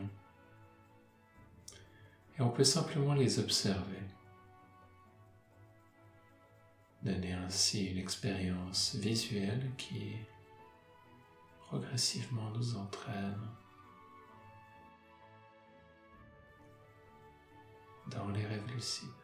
Et 2.39 2.43
on 2.43 2.51
peut 2.51 2.63
simplement 2.63 3.15
les 3.15 3.41
observer. 3.41 4.05
Donner 7.03 7.33
ainsi 7.33 7.87
une 7.87 7.99
expérience 7.99 8.95
visuelle 8.95 9.73
qui 9.77 10.13
progressivement 11.59 12.51
nous 12.51 12.77
entraîne 12.77 13.49
dans 18.07 18.29
les 18.29 18.47
rêves 18.47 18.73
lucides. 18.73 19.24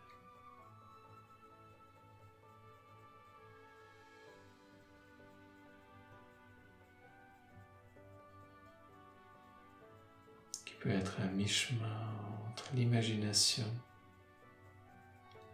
Peut 10.81 10.91
être 10.91 11.21
à 11.21 11.27
mi-chemin 11.27 12.09
entre 12.51 12.65
l'imagination 12.75 13.67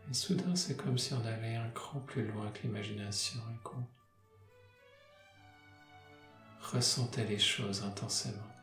et 0.09 0.15
soudain 0.15 0.55
c'est 0.55 0.77
comme 0.77 0.99
si 0.99 1.13
on 1.15 1.27
allait 1.27 1.57
un 1.57 1.69
cran 1.71 2.01
plus 2.01 2.27
loin 2.27 2.51
que 2.53 2.63
l'imagination 2.63 3.41
et 3.53 3.59
qu'on 3.65 3.85
ressentait 6.61 7.25
les 7.25 7.39
choses 7.39 7.83
intensément. 7.83 8.56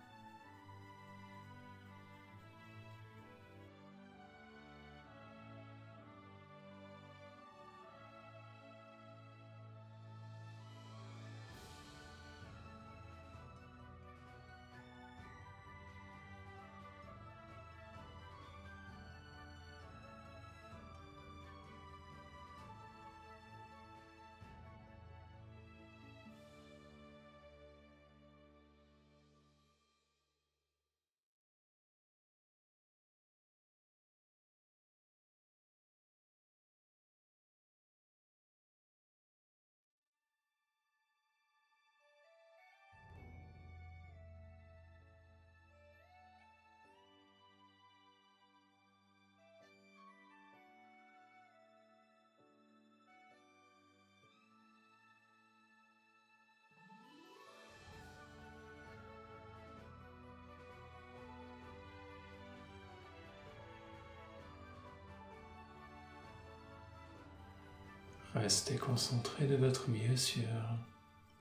Restez 68.35 68.77
concentré 68.77 69.45
de 69.45 69.55
votre 69.55 69.89
mieux 69.89 70.17
sur 70.17 70.47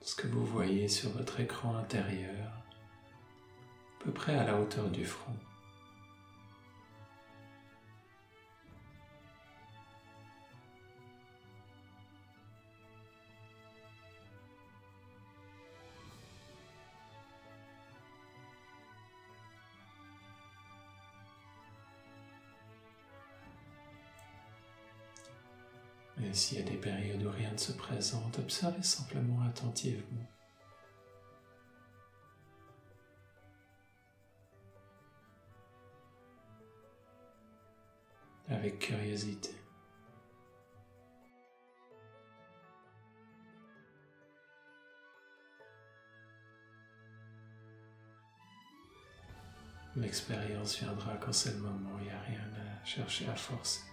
ce 0.01 0.15
que 0.15 0.27
vous 0.27 0.45
voyez 0.45 0.87
sur 0.87 1.09
votre 1.09 1.39
écran 1.39 1.75
intérieur, 1.75 2.47
à 2.47 4.03
peu 4.03 4.11
près 4.11 4.35
à 4.35 4.43
la 4.43 4.59
hauteur 4.59 4.89
du 4.89 5.05
front. 5.05 5.35
Et 26.33 26.35
s'il 26.35 26.57
y 26.57 26.61
a 26.61 26.65
des 26.65 26.77
périodes 26.77 27.21
où 27.21 27.29
rien 27.29 27.51
ne 27.51 27.57
se 27.57 27.73
présente, 27.73 28.39
observez 28.39 28.81
simplement 28.81 29.39
attentivement. 29.43 30.27
Avec 38.49 38.79
curiosité. 38.79 39.51
L'expérience 49.95 50.79
viendra 50.79 51.15
quand 51.17 51.31
c'est 51.31 51.53
le 51.53 51.59
moment, 51.59 51.99
il 51.99 52.05
n'y 52.05 52.09
a 52.09 52.19
rien 52.21 52.41
à 52.41 52.83
chercher 52.83 53.27
à 53.27 53.35
forcer. 53.35 53.92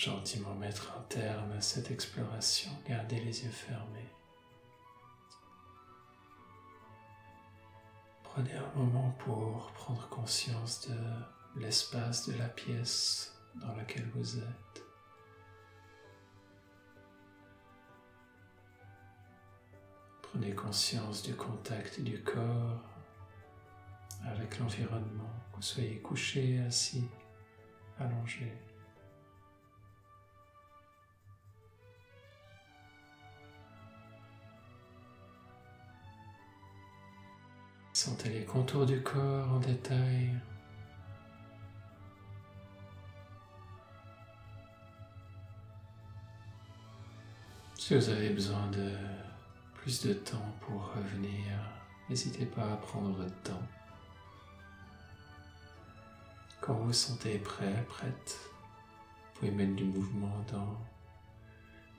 Gentiment 0.00 0.54
mettre 0.54 0.94
un 0.96 1.02
terme 1.10 1.52
à 1.52 1.60
cette 1.60 1.90
exploration. 1.90 2.70
Gardez 2.88 3.20
les 3.20 3.44
yeux 3.44 3.50
fermés. 3.50 4.08
Prenez 8.22 8.54
un 8.54 8.78
moment 8.78 9.10
pour 9.18 9.70
prendre 9.72 10.08
conscience 10.08 10.88
de 10.88 11.60
l'espace 11.60 12.26
de 12.30 12.38
la 12.38 12.48
pièce 12.48 13.36
dans 13.56 13.74
laquelle 13.74 14.08
vous 14.14 14.38
êtes. 14.38 14.84
Prenez 20.22 20.54
conscience 20.54 21.22
du 21.22 21.34
contact 21.34 22.00
du 22.00 22.22
corps 22.22 22.88
avec 24.24 24.58
l'environnement, 24.60 25.34
que 25.50 25.56
vous 25.56 25.62
soyez 25.62 25.98
couché, 26.00 26.58
assis, 26.66 27.04
allongé. 27.98 28.50
Sentez 38.02 38.30
les 38.30 38.44
contours 38.46 38.86
du 38.86 39.02
corps 39.02 39.52
en 39.52 39.58
détail. 39.58 40.30
Si 47.74 47.94
vous 47.94 48.08
avez 48.08 48.30
besoin 48.30 48.68
de 48.68 48.90
plus 49.74 50.00
de 50.06 50.14
temps 50.14 50.50
pour 50.62 50.94
revenir, 50.94 51.44
n'hésitez 52.08 52.46
pas 52.46 52.72
à 52.72 52.76
prendre 52.78 53.10
votre 53.10 53.42
temps. 53.42 53.68
Quand 56.62 56.72
vous 56.72 56.86
vous 56.86 56.92
sentez 56.94 57.36
prêt, 57.36 57.84
prête, 57.86 58.38
vous 59.34 59.40
pouvez 59.40 59.50
mettre 59.50 59.76
du 59.76 59.84
mouvement 59.84 60.42
dans 60.50 60.80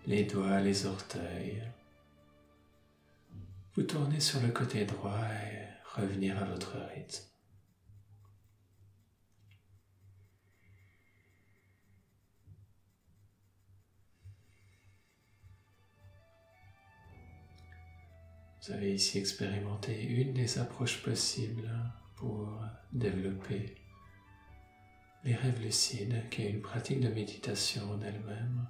les 0.07 0.23
doigts, 0.23 0.61
les 0.61 0.87
orteils. 0.87 1.61
Vous 3.75 3.83
tournez 3.83 4.19
sur 4.19 4.41
le 4.41 4.49
côté 4.49 4.85
droit 4.85 5.19
et 5.43 5.70
revenir 5.95 6.41
à 6.41 6.45
votre 6.45 6.77
rythme. 6.77 7.25
Vous 18.62 18.73
avez 18.73 18.93
ici 18.93 19.17
expérimenté 19.17 20.04
une 20.04 20.34
des 20.34 20.60
approches 20.60 21.01
possibles 21.01 21.69
pour 22.15 22.63
développer 22.93 23.75
les 25.23 25.36
rêves 25.36 25.62
lucides, 25.62 26.30
qui 26.30 26.43
est 26.43 26.51
une 26.51 26.62
pratique 26.62 26.99
de 26.99 27.10
méditation 27.10 27.91
en 27.91 28.01
elle-même. 28.01 28.67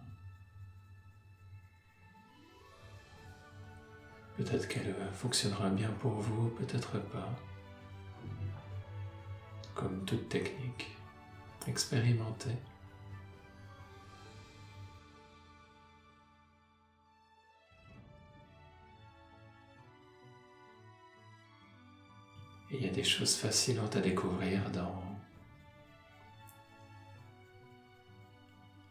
Peut-être 4.38 4.68
qu'elle 4.68 4.96
fonctionnera 5.14 5.70
bien 5.70 5.90
pour 6.00 6.14
vous, 6.14 6.50
peut-être 6.50 7.00
pas. 7.00 7.30
Comme 9.76 10.04
toute 10.06 10.30
technique, 10.30 10.96
expérimentez. 11.68 12.58
il 22.74 22.86
y 22.86 22.90
a 22.90 22.92
des 22.92 23.04
choses 23.04 23.36
fascinantes 23.36 23.96
à 23.98 24.02
découvrir 24.02 24.70
dans 24.72 25.04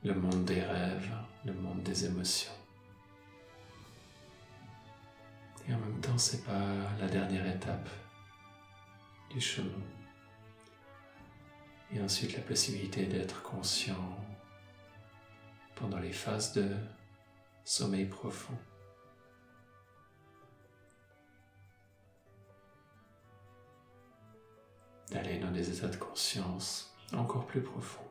le 0.05 0.14
monde 0.14 0.44
des 0.44 0.61
rêves, 0.61 1.11
le 1.44 1.53
monde 1.53 1.83
des 1.83 2.05
émotions. 2.05 2.60
Et 5.70 5.74
en 5.74 5.78
même 5.78 6.00
temps, 6.00 6.18
c'est 6.18 6.44
pas 6.44 6.74
la 6.98 7.06
dernière 7.06 7.46
étape 7.46 7.88
du 9.30 9.40
chemin. 9.40 9.70
Et 11.92 12.00
ensuite, 12.00 12.35
la 12.35 12.42
possibilité 12.42 13.06
d'être 13.06 13.40
conscient 13.42 14.16
pendant 15.76 16.00
les 16.00 16.12
phases 16.12 16.54
de 16.54 16.74
sommeil 17.64 18.06
profond. 18.06 18.59
D'aller 25.12 25.38
dans 25.38 25.52
des 25.52 25.76
états 25.76 25.88
de 25.88 25.96
conscience 25.96 26.96
encore 27.12 27.46
plus 27.46 27.62
profonds. 27.62 28.10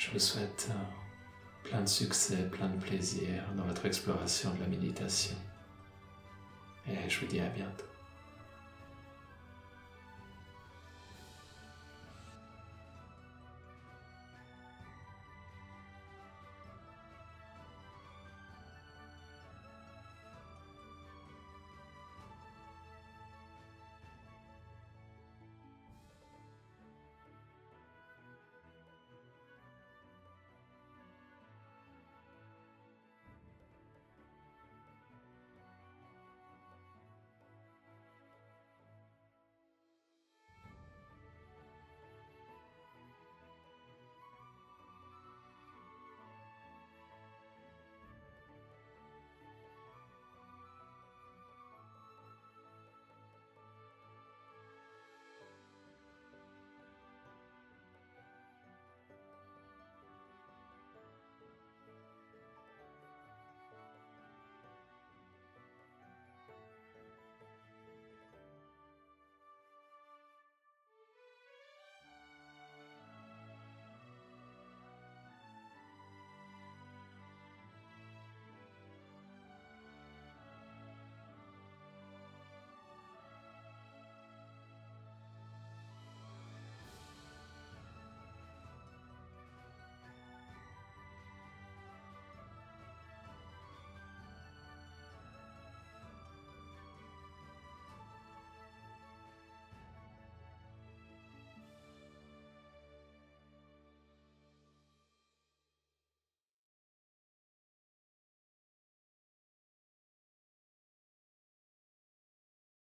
Je 0.00 0.10
vous 0.12 0.18
souhaite 0.18 0.70
euh, 0.70 1.68
plein 1.68 1.82
de 1.82 1.88
succès, 1.88 2.48
plein 2.50 2.70
de 2.70 2.82
plaisir 2.82 3.44
dans 3.54 3.64
votre 3.64 3.84
exploration 3.84 4.50
de 4.54 4.60
la 4.60 4.66
méditation. 4.66 5.36
Et 6.88 7.10
je 7.10 7.20
vous 7.20 7.26
dis 7.26 7.38
à 7.38 7.50
bientôt. 7.50 7.84